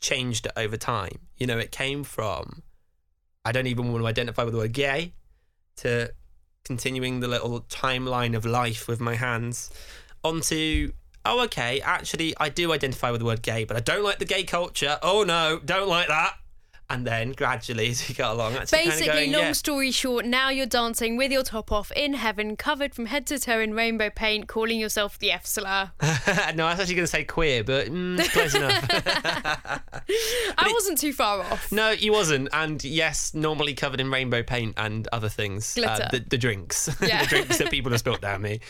changed 0.00 0.48
over 0.56 0.76
time. 0.76 1.18
You 1.36 1.46
know, 1.46 1.58
it 1.58 1.70
came 1.72 2.04
from 2.04 2.62
I 3.44 3.52
don't 3.52 3.66
even 3.66 3.92
want 3.92 4.02
to 4.02 4.06
identify 4.06 4.44
with 4.44 4.52
the 4.52 4.58
word 4.58 4.72
gay 4.72 5.12
to 5.76 6.12
continuing 6.68 7.20
the 7.20 7.26
little 7.26 7.62
timeline 7.62 8.36
of 8.36 8.44
life 8.44 8.86
with 8.86 9.00
my 9.00 9.14
hands 9.14 9.70
onto 10.22 10.92
oh 11.24 11.42
okay 11.42 11.80
actually 11.80 12.34
i 12.38 12.50
do 12.50 12.72
identify 12.72 13.10
with 13.10 13.20
the 13.20 13.24
word 13.24 13.40
gay 13.40 13.64
but 13.64 13.74
i 13.74 13.80
don't 13.80 14.04
like 14.04 14.18
the 14.18 14.26
gay 14.26 14.44
culture. 14.44 14.98
Oh 15.02 15.24
no 15.24 15.58
don't 15.64 15.88
like 15.88 16.08
that 16.08 16.34
and 16.90 17.06
then 17.06 17.32
gradually 17.32 17.88
as 17.90 18.08
we 18.08 18.14
got 18.14 18.34
along 18.34 18.54
actually 18.54 18.84
Basically, 18.84 19.06
kind 19.06 19.10
of 19.10 19.14
going, 19.16 19.32
long 19.32 19.42
yeah. 19.42 19.52
story 19.52 19.90
short, 19.90 20.24
now 20.24 20.48
you're 20.48 20.66
dancing 20.66 21.16
with 21.16 21.30
your 21.30 21.42
top 21.42 21.70
off 21.70 21.92
in 21.92 22.14
heaven, 22.14 22.56
covered 22.56 22.94
from 22.94 23.06
head 23.06 23.26
to 23.26 23.38
toe 23.38 23.60
in 23.60 23.74
rainbow 23.74 24.10
paint, 24.10 24.48
calling 24.48 24.78
yourself 24.78 25.18
the 25.18 25.30
F 25.30 25.46
slur. 25.46 25.90
no 26.54 26.66
i 26.66 26.70
was 26.70 26.80
actually 26.80 26.94
going 26.94 27.04
to 27.04 27.06
say 27.06 27.24
queer 27.24 27.62
but 27.62 27.88
mm, 27.88 28.18
close 28.32 28.54
enough 28.54 28.88
I 30.58 30.72
wasn't 30.72 30.98
too 30.98 31.12
far 31.12 31.40
off. 31.40 31.70
No, 31.70 31.94
he 31.94 32.10
wasn't. 32.10 32.48
And 32.52 32.82
yes, 32.82 33.34
normally 33.34 33.74
covered 33.74 34.00
in 34.00 34.10
rainbow 34.10 34.42
paint 34.42 34.74
and 34.76 35.06
other 35.12 35.28
things. 35.28 35.76
Uh, 35.76 35.80
Glitter. 35.82 36.08
the, 36.12 36.20
the 36.30 36.38
drinks. 36.38 36.88
Yeah. 37.00 37.22
the 37.22 37.28
drinks 37.28 37.58
that 37.58 37.70
people 37.70 37.90
have 37.92 38.00
spilt 38.00 38.20
down 38.20 38.42
me. 38.42 38.60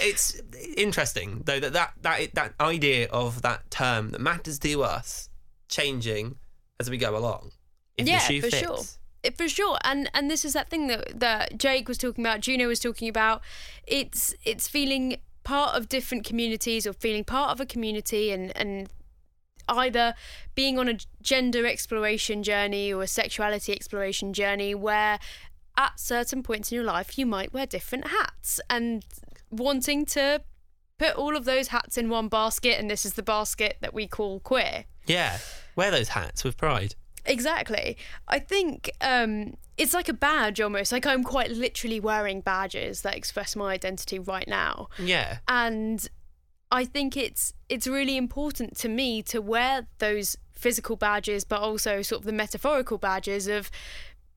It's 0.00 0.40
interesting, 0.76 1.42
though, 1.44 1.60
that, 1.60 1.72
that, 1.72 1.92
that, 2.02 2.34
that 2.34 2.54
idea 2.60 3.08
of 3.08 3.42
that 3.42 3.70
term 3.70 4.10
that 4.10 4.20
matters 4.20 4.58
to 4.60 4.82
us 4.82 5.28
changing 5.68 6.36
as 6.78 6.90
we 6.90 6.98
go 6.98 7.16
along. 7.16 7.52
If 7.96 8.06
yeah, 8.08 8.18
the 8.18 8.24
shoe 8.34 8.40
for 8.42 8.50
fits. 8.50 8.62
sure. 8.62 8.78
It- 9.22 9.36
For 9.38 9.48
sure, 9.48 9.78
and 9.82 10.08
and 10.14 10.30
this 10.30 10.44
is 10.44 10.52
that 10.52 10.70
thing 10.70 10.86
that 10.88 11.18
that 11.20 11.58
Jake 11.58 11.88
was 11.88 11.98
talking 11.98 12.24
about, 12.24 12.40
Juno 12.40 12.68
was 12.68 12.78
talking 12.80 13.08
about. 13.08 13.42
It's 13.86 14.34
it's 14.44 14.68
feeling 14.68 15.16
part 15.42 15.74
of 15.76 15.88
different 15.88 16.24
communities 16.24 16.86
or 16.86 16.92
feeling 16.92 17.24
part 17.24 17.50
of 17.50 17.60
a 17.60 17.66
community, 17.66 18.30
and 18.30 18.56
and 18.56 18.88
either 19.68 20.14
being 20.54 20.78
on 20.78 20.88
a 20.88 20.96
gender 21.22 21.66
exploration 21.66 22.42
journey 22.44 22.92
or 22.92 23.02
a 23.02 23.06
sexuality 23.08 23.72
exploration 23.72 24.32
journey 24.32 24.74
where 24.76 25.18
at 25.76 25.98
certain 25.98 26.40
points 26.42 26.70
in 26.70 26.76
your 26.76 26.84
life 26.84 27.18
you 27.18 27.26
might 27.26 27.52
wear 27.52 27.66
different 27.66 28.06
hats 28.06 28.60
and 28.70 29.04
wanting 29.50 30.06
to 30.06 30.40
put 30.98 31.16
all 31.16 31.36
of 31.36 31.44
those 31.44 31.68
hats 31.68 31.98
in 31.98 32.08
one 32.08 32.28
basket 32.28 32.78
and 32.78 32.88
this 32.88 33.04
is 33.04 33.14
the 33.14 33.22
basket 33.24 33.76
that 33.80 33.92
we 33.92 34.06
call 34.06 34.38
queer 34.40 34.84
Yeah. 35.06 35.38
Wear 35.74 35.90
those 35.90 36.08
hats 36.10 36.44
with 36.44 36.56
pride. 36.56 36.94
Exactly. 37.26 37.96
I 38.28 38.38
think 38.38 38.90
um, 39.00 39.56
it's 39.76 39.94
like 39.94 40.08
a 40.08 40.14
badge 40.14 40.60
almost. 40.60 40.92
Like 40.92 41.06
I'm 41.06 41.24
quite 41.24 41.50
literally 41.50 42.00
wearing 42.00 42.40
badges 42.40 43.02
that 43.02 43.16
express 43.16 43.56
my 43.56 43.72
identity 43.72 44.18
right 44.18 44.48
now. 44.48 44.88
Yeah. 44.98 45.38
And 45.48 46.06
I 46.70 46.84
think 46.84 47.16
it's 47.16 47.52
it's 47.68 47.86
really 47.86 48.16
important 48.16 48.76
to 48.78 48.88
me 48.88 49.22
to 49.24 49.40
wear 49.40 49.86
those 49.98 50.36
physical 50.52 50.96
badges, 50.96 51.44
but 51.44 51.60
also 51.60 52.02
sort 52.02 52.20
of 52.20 52.26
the 52.26 52.32
metaphorical 52.32 52.98
badges 52.98 53.46
of 53.48 53.70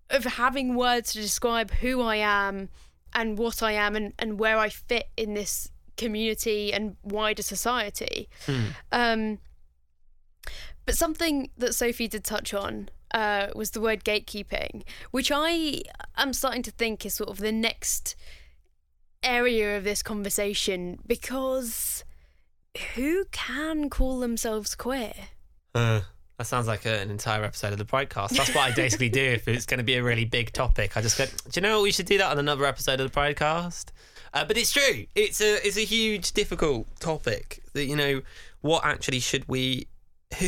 of 0.10 0.24
having 0.24 0.76
words 0.76 1.14
to 1.14 1.22
describe 1.22 1.72
who 1.72 2.02
I 2.02 2.18
am 2.18 2.70
and 3.14 3.38
what 3.38 3.62
I 3.64 3.74
am 3.74 3.96
and, 3.96 4.14
and 4.20 4.40
where 4.40 4.58
I 4.58 4.70
fit 4.70 5.10
in 5.16 5.34
this 5.34 5.72
community 5.98 6.74
and 6.74 6.96
wider 7.04 7.44
society. 7.44 8.30
Um, 8.92 9.40
but 10.90 10.98
something 10.98 11.52
that 11.56 11.76
Sophie 11.76 12.08
did 12.08 12.24
touch 12.24 12.52
on 12.52 12.90
uh, 13.14 13.50
was 13.54 13.70
the 13.70 13.80
word 13.80 14.04
gatekeeping, 14.04 14.82
which 15.12 15.32
I 15.32 15.84
am 16.18 16.34
starting 16.34 16.64
to 16.64 16.72
think 16.72 17.06
is 17.06 17.14
sort 17.14 17.30
of 17.30 17.38
the 17.38 17.52
next 17.52 18.16
area 19.22 19.78
of 19.78 19.84
this 19.84 20.02
conversation 20.02 20.98
because 21.06 22.04
who 22.96 23.26
can 23.32 23.92
call 23.92 24.20
themselves 24.20 24.74
queer? 24.74 25.14
Uh, 25.76 26.02
that 26.40 26.48
sounds 26.48 26.66
like 26.66 26.88
an 26.88 27.12
entire 27.12 27.44
episode 27.44 27.72
of 27.72 27.78
the 27.78 27.86
podcast. 27.86 28.30
That's 28.30 28.56
what 28.56 28.72
I 28.72 28.74
basically 28.74 29.10
do 29.10 29.22
if 29.22 29.48
it's 29.48 29.68
going 29.68 29.78
to 29.78 29.84
be 29.84 29.94
a 29.94 30.02
really 30.02 30.26
big 30.26 30.54
topic. 30.54 30.98
I 30.98 31.02
just 31.02 31.20
go, 31.20 31.26
do 31.26 31.32
you 31.54 31.62
know 31.62 31.78
what? 31.78 31.84
We 31.84 31.92
should 31.92 32.08
do 32.08 32.18
that 32.18 32.32
on 32.32 32.40
another 32.40 32.66
episode 32.66 33.00
of 33.00 33.12
the 33.12 33.16
podcast. 33.16 33.90
Uh, 34.34 34.44
but 34.44 34.58
it's 34.58 34.72
true. 34.72 35.06
It's 35.14 35.40
a 35.40 35.64
it's 35.68 35.78
a 35.78 35.86
huge, 35.86 36.32
difficult 36.32 36.88
topic. 37.00 37.62
That 37.74 37.86
you 37.86 37.96
know, 37.96 38.24
what 38.62 38.84
actually 38.84 39.20
should 39.20 39.48
we? 39.48 39.86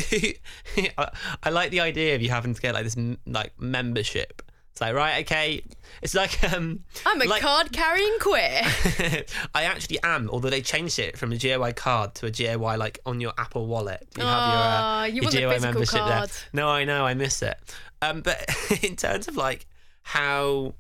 I, 0.98 1.10
I 1.44 1.50
like 1.50 1.72
the 1.72 1.80
idea 1.80 2.16
of 2.16 2.22
you 2.22 2.30
having 2.30 2.54
to 2.54 2.62
get 2.62 2.74
like 2.74 2.84
this 2.84 2.96
like 3.26 3.60
membership. 3.60 4.42
It's 4.72 4.80
like 4.80 4.94
right, 4.96 5.26
okay. 5.26 5.62
It's 6.02 6.14
like 6.16 6.42
um. 6.54 6.82
I'm 7.06 7.22
a 7.22 7.26
like- 7.26 7.42
card 7.42 7.72
carrying 7.74 8.18
queer. 8.20 8.62
I 9.54 9.64
actually 9.64 10.00
am, 10.04 10.30
although 10.30 10.50
they 10.50 10.62
changed 10.62 10.98
it 11.00 11.18
from 11.18 11.32
a 11.34 11.38
G-A-Y 11.38 11.74
card 11.74 12.16
to 12.16 12.28
a 12.28 12.32
G-A-Y 12.32 12.76
like 12.76 13.00
on 13.06 13.20
your 13.20 13.34
Apple 13.38 13.68
Wallet. 13.68 14.08
You 14.18 14.24
have 14.24 14.54
your, 14.54 14.62
uh, 14.62 15.06
you 15.06 15.22
your 15.24 15.32
G-A-Y 15.32 15.60
membership 15.60 16.00
card. 16.00 16.30
there. 16.30 16.38
No, 16.54 16.70
I 16.70 16.86
know, 16.86 17.06
I 17.06 17.14
miss 17.16 17.42
it. 17.42 17.58
Um, 18.02 18.22
but 18.22 18.46
in 18.84 18.96
terms 18.96 19.28
of 19.28 19.36
like 19.36 19.66
how, 20.04 20.74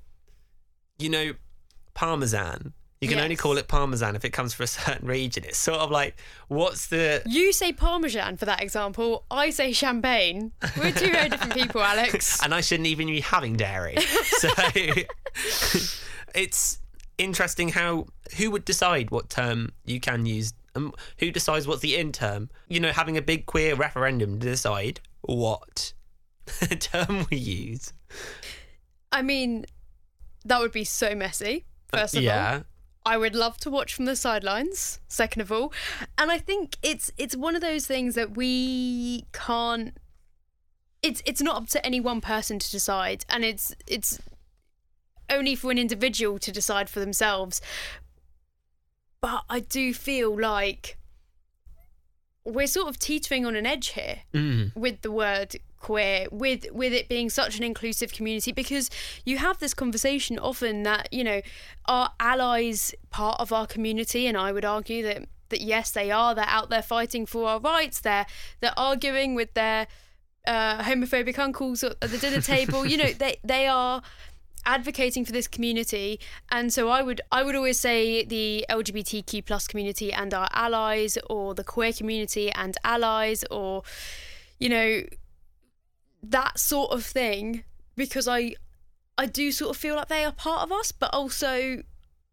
you 0.98 1.10
know, 1.10 1.34
Parmesan, 1.94 2.74
you 3.02 3.08
can 3.08 3.18
only 3.18 3.36
call 3.36 3.58
it 3.58 3.68
Parmesan 3.68 4.16
if 4.16 4.24
it 4.24 4.30
comes 4.30 4.54
from 4.54 4.66
a 4.66 4.68
certain 4.68 5.08
region. 5.08 5.44
It's 5.44 5.58
sort 5.58 5.80
of 5.80 5.90
like, 5.90 6.16
what's 6.48 6.88
the. 6.88 7.24
You 7.26 7.52
say 7.52 7.74
Parmesan 7.74 8.38
for 8.38 8.46
that 8.46 8.62
example. 8.62 9.26
I 9.32 9.50
say 9.50 9.74
champagne. 9.74 10.52
We're 10.78 10.92
two 10.92 11.12
very 11.12 11.30
different 11.30 11.56
people, 11.56 11.82
Alex. 11.82 12.40
And 12.44 12.54
I 12.54 12.62
shouldn't 12.62 12.88
even 12.88 13.08
be 13.08 13.22
having 13.22 13.56
dairy. 13.56 13.98
So 14.24 14.50
it's 16.36 16.80
interesting 17.18 17.70
how 17.70 18.08
who 18.38 18.52
would 18.52 18.66
decide 18.66 19.10
what 19.12 19.30
term 19.30 19.72
you 19.86 20.00
can 20.00 20.26
use 20.26 20.54
and 20.76 20.94
who 21.20 21.32
decides 21.32 21.68
what's 21.68 21.82
the 21.82 21.96
in 21.96 22.12
term 22.12 22.50
you 22.68 22.80
know 22.80 22.92
having 22.92 23.16
a 23.16 23.22
big 23.22 23.46
queer 23.46 23.76
referendum 23.76 24.40
to 24.40 24.48
decide 24.48 25.00
what 25.22 25.94
term 26.80 27.28
we 27.30 27.38
use 27.38 27.94
I 29.12 29.22
mean, 29.22 29.66
that 30.46 30.60
would 30.62 30.72
be 30.72 30.86
so 30.86 31.14
messy. 31.16 31.66
First 31.90 32.16
of 32.16 32.20
all, 32.20 32.24
yeah 32.24 32.62
I 33.06 33.18
would 33.18 33.36
love 33.36 33.58
to 33.60 33.70
watch 33.70 33.94
from 33.94 34.06
the 34.06 34.16
sidelines. 34.16 35.00
Second 35.08 35.42
of 35.42 35.52
all, 35.52 35.74
and 36.18 36.32
I 36.32 36.38
think 36.38 36.78
it's 36.84 37.12
it's 37.18 37.36
one 37.36 37.56
of 37.56 37.62
those 37.62 37.86
things 37.86 38.16
that 38.16 38.36
we 38.36 39.26
can't. 39.34 39.98
It's 41.02 41.22
it's 41.26 41.42
not 41.42 41.56
up 41.56 41.68
to 41.70 41.86
any 41.86 42.00
one 42.00 42.22
person 42.22 42.60
to 42.60 42.72
decide, 42.72 43.26
and 43.30 43.44
it's 43.44 43.76
it's 43.88 44.20
only 45.30 45.56
for 45.56 45.72
an 45.72 45.78
individual 45.78 46.38
to 46.40 46.52
decide 46.52 46.90
for 46.90 47.00
themselves. 47.00 47.62
But 49.20 49.44
I 49.50 49.62
do 49.62 49.94
feel 49.94 50.40
like 50.40 50.98
we're 52.44 52.68
sort 52.68 52.90
of 52.90 53.00
teetering 53.00 53.46
on 53.46 53.56
an 53.56 53.66
edge 53.66 53.90
here 53.90 54.20
mm. 54.34 54.76
with 54.76 55.02
the 55.02 55.12
word 55.12 55.56
queer 55.82 56.28
with 56.32 56.65
with 56.72 56.94
it 56.94 57.10
being 57.10 57.30
such 57.30 57.58
an 57.58 57.63
inclusive 57.63 58.13
community 58.13 58.52
because 58.52 58.89
you 59.26 59.38
have 59.38 59.60
this 59.60 59.74
conversation 59.74 60.38
often 60.39 60.84
that 60.84 61.12
you 61.12 61.24
know 61.24 61.41
are 61.86 62.12
allies 62.20 62.94
part 63.10 63.39
of 63.39 63.52
our 63.52 63.67
community 63.67 64.28
and 64.28 64.38
i 64.38 64.52
would 64.52 64.65
argue 64.65 65.04
that 65.04 65.28
that 65.52 65.62
yes 65.62 65.91
they 65.91 66.10
are. 66.10 66.34
They're 66.34 66.46
out 66.48 66.72
there 66.72 66.82
fighting 66.82 67.28
for 67.28 67.48
our 67.48 67.60
rights. 67.60 68.02
They're 68.02 68.26
they're 68.60 68.78
arguing 68.78 69.36
with 69.36 69.54
their 69.54 69.86
uh, 70.48 70.82
homophobic 70.82 71.38
uncles 71.38 71.84
at 71.84 72.00
the 72.02 72.17
dinner 72.17 72.41
table. 72.41 72.86
you 72.86 72.98
know, 72.98 73.12
they 73.20 73.38
they 73.44 73.67
are 73.67 74.02
advocating 74.65 75.24
for 75.24 75.32
this 75.32 75.48
community. 75.48 76.20
And 76.52 76.74
so 76.74 76.89
i 76.89 77.02
would 77.02 77.22
i 77.32 77.44
would 77.44 77.56
always 77.56 77.80
say 77.80 78.26
the 78.26 78.65
lgbtq 78.70 79.46
plus 79.46 79.67
community 79.67 80.12
and 80.12 80.34
our 80.34 80.50
allies 80.54 81.17
or 81.30 81.54
the 81.54 81.63
queer 81.63 81.94
community 81.94 82.52
and 82.52 82.78
allies 82.84 83.44
or 83.50 83.84
you 84.60 84.70
know 84.70 85.02
that 86.24 86.60
sort 86.60 86.92
of 86.92 87.04
thing 87.04 87.64
because 87.96 88.28
i 88.28 88.54
i 89.18 89.26
do 89.26 89.52
sort 89.52 89.76
of 89.76 89.78
feel 89.78 89.96
like 89.96 90.08
they 90.08 90.24
are 90.24 90.32
part 90.32 90.62
of 90.62 90.72
us 90.72 90.92
but 90.92 91.14
also 91.14 91.82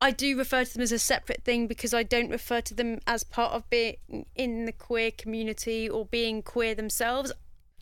I 0.00 0.12
do 0.12 0.38
refer 0.38 0.64
to 0.64 0.72
them 0.72 0.82
as 0.82 0.92
a 0.92 0.98
separate 0.98 1.42
thing 1.42 1.66
because 1.66 1.92
I 1.92 2.04
don't 2.04 2.30
refer 2.30 2.60
to 2.62 2.74
them 2.74 3.00
as 3.06 3.24
part 3.24 3.52
of 3.52 3.68
being 3.68 3.96
in 4.36 4.64
the 4.64 4.72
queer 4.72 5.10
community 5.10 5.88
or 5.88 6.04
being 6.06 6.42
queer 6.42 6.74
themselves. 6.74 7.32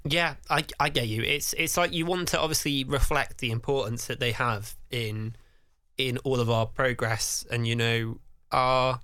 Yeah, 0.04 0.36
I, 0.48 0.64
I 0.80 0.88
get 0.88 1.08
you. 1.08 1.22
It's 1.22 1.52
it's 1.54 1.76
like 1.76 1.92
you 1.92 2.06
want 2.06 2.28
to 2.28 2.40
obviously 2.40 2.84
reflect 2.84 3.38
the 3.38 3.50
importance 3.50 4.06
that 4.06 4.20
they 4.20 4.32
have 4.32 4.76
in 4.90 5.36
in 5.98 6.18
all 6.18 6.40
of 6.40 6.48
our 6.48 6.66
progress 6.66 7.44
and 7.50 7.66
you 7.66 7.74
know 7.74 8.18
our 8.52 9.00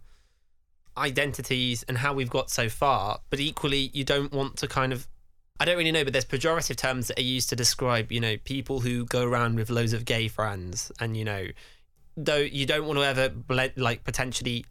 identities 0.97 1.83
and 1.85 1.99
how 1.99 2.15
we've 2.15 2.31
got 2.31 2.51
so 2.51 2.69
far. 2.69 3.21
But 3.29 3.41
equally, 3.41 3.91
you 3.93 4.05
don't 4.05 4.33
want 4.33 4.57
to 4.59 4.69
kind 4.69 4.93
of 4.93 5.07
I 5.61 5.65
don't 5.65 5.79
really 5.79 5.93
know, 5.93 6.03
but 6.05 6.13
there's 6.13 6.25
pejorative 6.25 6.77
terms 6.77 7.09
that 7.09 7.19
are 7.19 7.23
used 7.23 7.49
to 7.51 7.57
describe 7.57 8.11
you 8.11 8.21
know 8.21 8.37
people 8.45 8.81
who 8.81 9.05
go 9.05 9.25
around 9.25 9.57
with 9.57 9.71
loads 9.71 9.93
of 9.93 10.05
gay 10.05 10.29
friends 10.29 10.91
and 10.99 11.17
you 11.17 11.25
know 11.25 11.47
though 12.17 12.37
you 12.37 12.67
don't 12.67 12.87
want 12.87 12.99
to 12.99 13.05
ever 13.05 13.29
ble- 13.29 13.71
like 13.77 14.05
potentially 14.05 14.65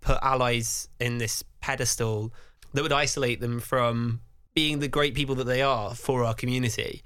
put 0.00 0.18
allies 0.22 0.88
in 1.00 1.18
this 1.18 1.42
pedestal 1.60 2.32
that 2.72 2.82
would 2.82 2.92
isolate 2.92 3.40
them 3.40 3.60
from 3.60 4.20
being 4.54 4.78
the 4.78 4.88
great 4.88 5.14
people 5.14 5.34
that 5.34 5.44
they 5.44 5.62
are 5.62 5.94
for 5.94 6.24
our 6.24 6.34
community. 6.34 7.02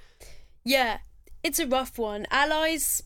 Yeah, 0.64 0.98
it's 1.42 1.58
a 1.58 1.66
rough 1.66 1.98
one. 1.98 2.26
Allies, 2.30 3.02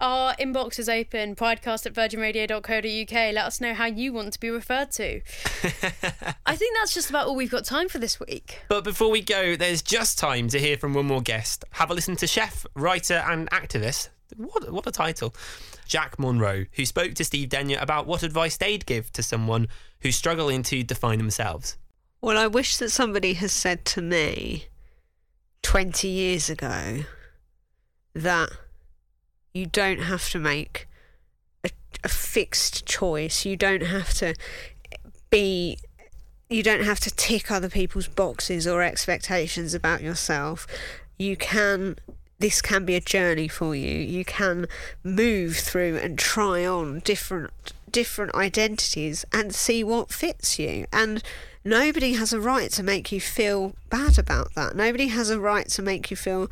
our 0.00 0.34
inbox 0.36 0.78
is 0.78 0.88
open, 0.88 1.34
pridecast 1.34 1.86
at 1.86 1.92
virginradio.co.uk. 1.92 3.12
Let 3.34 3.44
us 3.44 3.60
know 3.60 3.74
how 3.74 3.86
you 3.86 4.12
want 4.12 4.32
to 4.32 4.40
be 4.40 4.48
referred 4.48 4.92
to. 4.92 5.20
I 6.46 6.54
think 6.54 6.76
that's 6.76 6.94
just 6.94 7.10
about 7.10 7.26
all 7.26 7.34
we've 7.34 7.50
got 7.50 7.64
time 7.64 7.88
for 7.88 7.98
this 7.98 8.20
week. 8.20 8.60
But 8.68 8.84
before 8.84 9.10
we 9.10 9.20
go, 9.20 9.56
there's 9.56 9.82
just 9.82 10.18
time 10.18 10.48
to 10.48 10.58
hear 10.58 10.76
from 10.76 10.94
one 10.94 11.06
more 11.06 11.20
guest. 11.20 11.64
Have 11.72 11.90
a 11.90 11.94
listen 11.94 12.14
to 12.16 12.26
chef, 12.26 12.64
writer, 12.76 13.24
and 13.26 13.50
activist. 13.50 14.10
What, 14.36 14.70
what 14.70 14.86
a 14.86 14.92
title. 14.92 15.34
Jack 15.86 16.18
Monroe, 16.18 16.66
who 16.72 16.84
spoke 16.84 17.14
to 17.14 17.24
Steve 17.24 17.48
Denyer 17.48 17.80
about 17.80 18.06
what 18.06 18.22
advice 18.22 18.56
they'd 18.56 18.86
give 18.86 19.10
to 19.14 19.22
someone 19.22 19.66
who's 20.00 20.16
struggling 20.16 20.62
to 20.64 20.84
define 20.84 21.18
themselves. 21.18 21.76
Well, 22.20 22.38
I 22.38 22.46
wish 22.46 22.76
that 22.76 22.90
somebody 22.90 23.34
had 23.34 23.50
said 23.50 23.84
to 23.86 24.02
me 24.02 24.66
20 25.62 26.08
years 26.08 26.50
ago 26.50 27.04
that 28.14 28.50
you 29.54 29.66
don't 29.66 30.00
have 30.00 30.28
to 30.30 30.38
make 30.38 30.86
a, 31.64 31.70
a 32.04 32.08
fixed 32.08 32.86
choice. 32.86 33.44
You 33.44 33.56
don't 33.56 33.82
have 33.82 34.14
to 34.14 34.34
be 35.30 35.78
you 36.50 36.62
don't 36.62 36.84
have 36.84 37.00
to 37.00 37.10
tick 37.14 37.50
other 37.50 37.68
people's 37.68 38.08
boxes 38.08 38.66
or 38.66 38.82
expectations 38.82 39.74
about 39.74 40.00
yourself. 40.02 40.66
You 41.18 41.36
can 41.36 41.96
this 42.38 42.62
can 42.62 42.84
be 42.84 42.94
a 42.94 43.00
journey 43.00 43.48
for 43.48 43.74
you. 43.74 43.98
You 43.98 44.24
can 44.24 44.66
move 45.02 45.56
through 45.56 45.98
and 45.98 46.18
try 46.18 46.64
on 46.64 47.00
different 47.00 47.72
different 47.90 48.34
identities 48.34 49.24
and 49.32 49.54
see 49.54 49.82
what 49.82 50.12
fits 50.12 50.58
you. 50.58 50.86
And 50.92 51.22
nobody 51.64 52.12
has 52.14 52.32
a 52.32 52.40
right 52.40 52.70
to 52.72 52.82
make 52.82 53.10
you 53.10 53.20
feel 53.20 53.74
bad 53.90 54.18
about 54.18 54.54
that. 54.54 54.76
Nobody 54.76 55.08
has 55.08 55.30
a 55.30 55.40
right 55.40 55.68
to 55.70 55.82
make 55.82 56.10
you 56.10 56.16
feel 56.16 56.50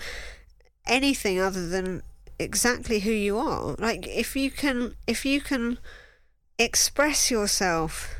anything 0.87 1.39
other 1.41 1.67
than 1.67 2.03
exactly 2.39 3.01
who 3.01 3.11
you 3.11 3.39
are. 3.39 3.75
Like 3.79 4.07
if 4.07 4.37
you 4.37 4.51
can 4.51 4.95
if 5.07 5.25
you 5.25 5.41
can 5.41 5.79
express 6.59 7.31
yourself 7.31 8.15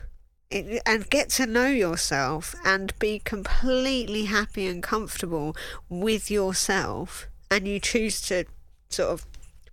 and 0.51 1.11
get 1.11 1.29
to 1.29 1.47
know 1.47 1.67
yourself 1.67 2.55
and 2.65 2.97
be 2.99 3.19
completely 3.19 4.27
happy 4.27 4.67
and 4.67 4.83
comfortable 4.83 5.57
with 5.89 6.31
yourself 6.31 7.27
and 7.51 7.67
you 7.67 7.81
choose 7.81 8.21
to 8.21 8.45
sort 8.89 9.11
of 9.11 9.27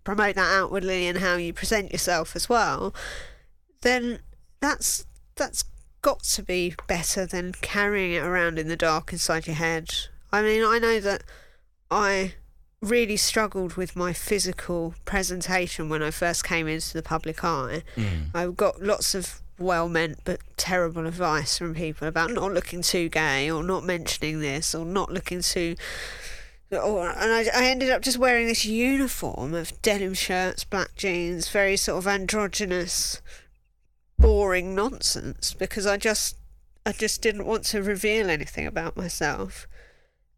promote 0.04 0.36
that 0.36 0.52
outwardly 0.52 1.08
and 1.08 1.20
how 1.20 1.36
you 1.36 1.54
present 1.54 1.92
yourself 1.92 2.36
as 2.36 2.50
well, 2.50 2.94
then 3.82 4.20
that's 4.60 5.06
that's 5.36 5.64
got 6.02 6.24
to 6.24 6.44
be 6.44 6.76
better 6.88 7.26
than 7.26 7.54
carrying 7.62 8.14
it 8.14 8.24
around 8.24 8.60
in 8.60 8.68
the 8.68 8.76
dark 8.76 9.14
inside 9.14 9.48
your 9.48 9.56
head. 9.56 9.90
I 10.32 10.42
mean, 10.42 10.64
I 10.64 10.80
know 10.80 11.00
that 11.00 11.24
I 11.90 12.34
really 12.84 13.18
struggled 13.18 13.76
with 13.76 13.96
my 13.96 14.14
physical 14.14 14.94
presentation 15.06 15.90
when 15.90 16.04
I 16.04 16.12
first 16.12 16.44
came 16.44 16.68
into 16.68 16.94
the 16.94 17.04
public 17.04 17.44
eye. 17.44 17.84
Mm. 17.96 18.30
I 18.34 18.48
got 18.48 18.82
lots 18.82 19.16
of 19.16 19.42
well 19.60 19.88
meant 19.88 20.18
but 20.26 20.40
terrible 20.58 21.06
advice 21.06 21.58
from 21.58 21.76
people 21.76 22.08
about 22.08 22.32
not 22.32 22.52
looking 22.52 22.82
too 22.82 23.08
gay 23.08 23.50
or 23.50 23.64
not 23.64 23.84
mentioning 23.84 24.40
this 24.40 24.74
or 24.74 24.84
not 24.84 25.12
looking 25.12 25.42
too 25.42 25.76
or, 26.72 27.10
and 27.10 27.32
I, 27.32 27.46
I 27.54 27.66
ended 27.68 27.90
up 27.90 28.02
just 28.02 28.18
wearing 28.18 28.48
this 28.48 28.66
uniform 28.66 29.54
of 29.54 29.80
denim 29.82 30.14
shirts, 30.14 30.64
black 30.64 30.96
jeans, 30.96 31.50
very 31.50 31.78
sort 31.78 32.00
of 32.00 32.08
androgynous, 32.08 33.22
boring 34.18 34.74
nonsense 34.74 35.54
because 35.54 35.86
I 35.86 35.98
just 35.98 36.38
I 36.86 36.92
just 36.92 37.22
didn't 37.22 37.46
want 37.46 37.64
to 37.66 37.82
reveal 37.82 38.30
anything 38.30 38.68
about 38.68 38.98
myself. 38.98 39.68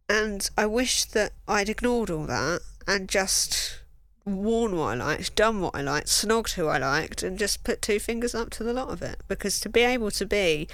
And 0.08 0.50
I 0.58 0.66
wish 0.66 1.06
that 1.06 1.34
I'd 1.48 1.70
ignored 1.70 2.10
all 2.10 2.26
that 2.26 2.62
and 2.88 3.10
just 3.10 3.80
worn 4.24 4.76
what 4.76 4.88
I 4.88 4.94
liked, 4.96 5.36
done 5.36 5.62
what 5.62 5.76
I 5.76 5.82
liked, 5.82 6.08
snogged 6.08 6.54
who 6.54 6.68
I 6.68 6.78
liked, 6.78 7.24
and 7.24 7.38
just 7.40 7.64
put 7.64 7.82
two 7.82 8.00
fingers 8.00 8.36
up 8.36 8.50
to 8.52 8.64
the 8.64 8.74
lot 8.74 8.90
of 8.90 9.02
it. 9.02 9.22
Because 9.28 9.60
to 9.62 9.70
be 9.70 9.82
able 9.82 10.12
to 10.12 10.26
be 10.26 10.68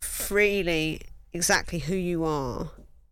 freely 0.00 1.02
exactly 1.32 1.80
who 1.80 1.94
you 1.94 2.24
are 2.24 2.70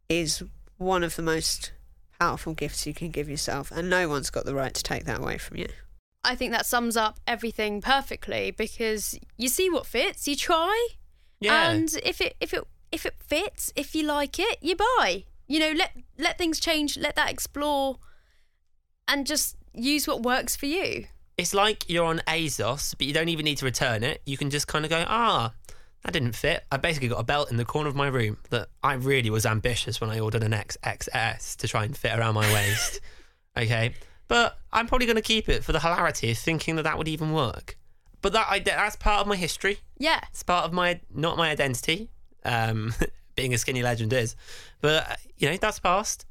is 0.09 0.43
one 0.79 1.03
of 1.05 1.17
the 1.17 1.23
most 1.23 1.73
powerful 2.21 2.55
gifts 2.55 2.87
you 2.87 2.95
can 2.95 3.11
give 3.11 3.29
yourself, 3.29 3.71
and 3.71 3.89
no 3.91 4.09
one's 4.09 4.31
got 4.31 4.45
the 4.45 4.55
right 4.55 4.75
to 4.75 4.83
take 4.83 5.05
that 5.05 5.21
away 5.21 5.39
from 5.39 5.57
you. 5.57 5.69
I 6.25 6.35
think 6.35 6.53
that 6.53 6.67
sums 6.67 6.97
up 6.97 7.21
everything 7.27 7.81
perfectly 7.83 8.51
because 8.51 9.19
you 9.37 9.49
see 9.49 9.69
what 9.69 9.87
fits, 9.87 10.27
you 10.27 10.37
try, 10.37 10.89
Yeah. 11.41 11.71
and 11.71 11.89
if 12.03 12.21
it 12.21 12.37
if 12.41 12.55
it 12.55 12.65
if 12.91 13.05
it 13.05 13.15
fits, 13.19 13.73
if 13.77 13.95
you 13.95 14.05
like 14.05 14.39
it, 14.39 14.59
you 14.63 14.77
buy. 14.77 15.25
You 15.47 15.61
know, 15.61 15.73
let 15.73 15.93
let 16.19 16.39
things 16.39 16.61
change, 16.61 16.97
let 16.97 17.17
that 17.17 17.31
explore, 17.31 17.99
and 19.09 19.27
just 19.27 19.57
use 19.75 20.07
what 20.07 20.23
works 20.23 20.57
for 20.57 20.67
you. 20.67 21.07
It's 21.37 21.53
like 21.53 21.89
you're 21.89 22.05
on 22.05 22.23
ASOS, 22.29 22.95
but 22.97 23.07
you 23.07 23.13
don't 23.13 23.29
even 23.29 23.45
need 23.45 23.59
to 23.59 23.65
return 23.65 24.05
it. 24.05 24.23
You 24.25 24.37
can 24.37 24.51
just 24.51 24.69
kind 24.69 24.85
of 24.85 24.91
go, 24.91 25.05
ah, 25.09 25.53
that 26.05 26.13
didn't 26.13 26.37
fit. 26.37 26.65
I 26.71 26.77
basically 26.77 27.09
got 27.09 27.19
a 27.19 27.25
belt 27.25 27.51
in 27.51 27.57
the 27.57 27.65
corner 27.65 27.89
of 27.89 27.97
my 27.97 28.07
room 28.07 28.37
that 28.51 28.69
I 28.83 28.95
really 28.95 29.31
was 29.31 29.45
ambitious 29.45 30.01
when 30.01 30.11
I 30.11 30.21
ordered 30.21 30.45
an 30.45 30.53
XXS 30.53 31.57
to 31.57 31.69
try 31.69 31.85
and 31.85 31.97
fit 31.97 32.17
around 32.17 32.35
my 32.35 32.51
waist. 32.53 33.01
okay, 33.57 33.95
but 34.29 34.59
I'm 34.73 34.87
probably 34.87 35.07
going 35.07 35.17
to 35.17 35.23
keep 35.23 35.49
it 35.49 35.65
for 35.65 35.73
the 35.73 35.81
hilarity 35.81 36.31
of 36.31 36.39
thinking 36.39 36.77
that 36.77 36.83
that 36.83 36.99
would 36.99 37.09
even 37.09 37.33
work. 37.33 37.77
But 38.23 38.33
that 38.33 38.47
I, 38.49 38.61
that's 38.61 38.97
part 38.97 39.21
of 39.21 39.27
my 39.27 39.37
history. 39.37 39.79
Yeah, 39.99 40.21
It's 40.31 40.43
part 40.43 40.65
of 40.65 40.73
my 40.73 41.01
not 41.13 41.37
my 41.37 41.51
identity. 41.51 42.11
Um, 42.45 42.95
being 43.37 43.55
a 43.55 43.59
skinny 43.59 43.83
legend 43.83 44.13
is, 44.13 44.37
but 44.81 45.11
uh, 45.11 45.15
you 45.37 45.49
know 45.51 45.57
that's 45.57 45.79
past, 45.79 46.27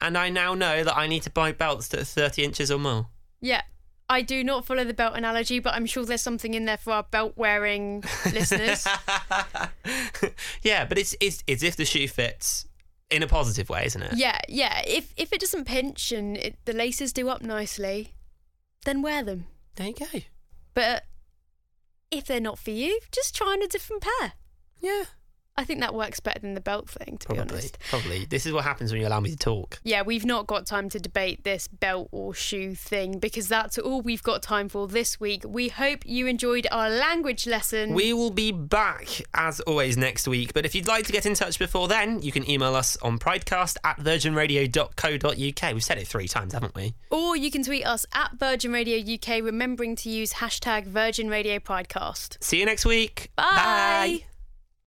and 0.00 0.16
I 0.18 0.28
now 0.30 0.54
know 0.54 0.84
that 0.84 0.96
I 0.96 1.06
need 1.06 1.22
to 1.24 1.30
buy 1.30 1.52
belts 1.52 1.88
that 1.88 2.00
are 2.00 2.04
30 2.04 2.44
inches 2.44 2.70
or 2.70 2.78
more. 2.78 3.08
yeah. 3.40 3.62
I 4.06 4.20
do 4.20 4.44
not 4.44 4.66
follow 4.66 4.84
the 4.84 4.92
belt 4.92 5.16
analogy, 5.16 5.60
but 5.60 5.72
I'm 5.72 5.86
sure 5.86 6.04
there's 6.04 6.20
something 6.20 6.52
in 6.52 6.66
there 6.66 6.76
for 6.76 6.92
our 6.92 7.04
belt 7.04 7.32
wearing 7.36 8.04
listeners. 8.26 8.86
yeah, 10.62 10.84
but 10.84 10.98
it's 10.98 11.16
it's 11.20 11.42
it's 11.46 11.62
if 11.62 11.76
the 11.76 11.86
shoe 11.86 12.06
fits 12.06 12.66
in 13.10 13.22
a 13.22 13.26
positive 13.26 13.70
way, 13.70 13.86
isn't 13.86 14.02
it? 14.02 14.12
Yeah, 14.14 14.38
yeah. 14.46 14.82
If 14.86 15.14
if 15.16 15.32
it 15.32 15.40
doesn't 15.40 15.64
pinch 15.64 16.12
and 16.12 16.36
it, 16.36 16.56
the 16.66 16.74
laces 16.74 17.14
do 17.14 17.30
up 17.30 17.40
nicely, 17.42 18.12
then 18.84 19.00
wear 19.00 19.22
them. 19.24 19.46
There 19.76 19.86
you 19.88 19.94
go. 19.94 20.20
But 20.74 21.04
if 22.10 22.26
they're 22.26 22.40
not 22.40 22.58
for 22.58 22.72
you, 22.72 23.00
just 23.10 23.34
try 23.34 23.48
on 23.52 23.62
a 23.62 23.66
different 23.66 24.02
pair. 24.02 24.34
Yeah. 24.82 25.04
I 25.56 25.62
think 25.64 25.80
that 25.80 25.94
works 25.94 26.18
better 26.18 26.40
than 26.40 26.54
the 26.54 26.60
belt 26.60 26.88
thing, 26.88 27.16
to 27.18 27.28
be 27.28 27.34
Probably. 27.36 27.52
honest. 27.54 27.78
Probably. 27.88 28.24
This 28.24 28.44
is 28.44 28.52
what 28.52 28.64
happens 28.64 28.90
when 28.90 29.00
you 29.00 29.06
allow 29.06 29.20
me 29.20 29.30
to 29.30 29.36
talk. 29.36 29.78
Yeah, 29.84 30.02
we've 30.02 30.24
not 30.24 30.48
got 30.48 30.66
time 30.66 30.88
to 30.88 30.98
debate 30.98 31.44
this 31.44 31.68
belt 31.68 32.08
or 32.10 32.34
shoe 32.34 32.74
thing 32.74 33.18
because 33.20 33.46
that's 33.46 33.78
all 33.78 34.02
we've 34.02 34.22
got 34.22 34.42
time 34.42 34.68
for 34.68 34.88
this 34.88 35.20
week. 35.20 35.44
We 35.46 35.68
hope 35.68 36.00
you 36.04 36.26
enjoyed 36.26 36.66
our 36.72 36.90
language 36.90 37.46
lesson. 37.46 37.94
We 37.94 38.12
will 38.12 38.30
be 38.32 38.50
back 38.50 39.06
as 39.32 39.60
always 39.60 39.96
next 39.96 40.26
week. 40.26 40.54
But 40.54 40.64
if 40.64 40.74
you'd 40.74 40.88
like 40.88 41.06
to 41.06 41.12
get 41.12 41.24
in 41.24 41.34
touch 41.34 41.58
before 41.58 41.86
then, 41.86 42.20
you 42.20 42.32
can 42.32 42.48
email 42.50 42.74
us 42.74 42.96
on 43.02 43.20
pridecast 43.20 43.76
at 43.84 43.98
virginradio.co.uk. 44.00 45.72
We've 45.72 45.84
said 45.84 45.98
it 45.98 46.08
three 46.08 46.26
times, 46.28 46.52
haven't 46.52 46.74
we? 46.74 46.94
or 47.10 47.36
you 47.36 47.50
can 47.50 47.62
tweet 47.62 47.86
us 47.86 48.04
at 48.12 48.32
Virgin 48.38 48.72
Radio 48.72 48.98
UK, 48.98 49.42
remembering 49.42 49.94
to 49.96 50.10
use 50.10 50.34
hashtag 50.34 50.84
Virgin 50.86 51.28
Radio 51.28 51.58
Podcast. 51.60 52.42
See 52.42 52.58
you 52.58 52.66
next 52.66 52.84
week. 52.84 53.30
Bye. 53.36 53.44
Bye. 53.54 54.24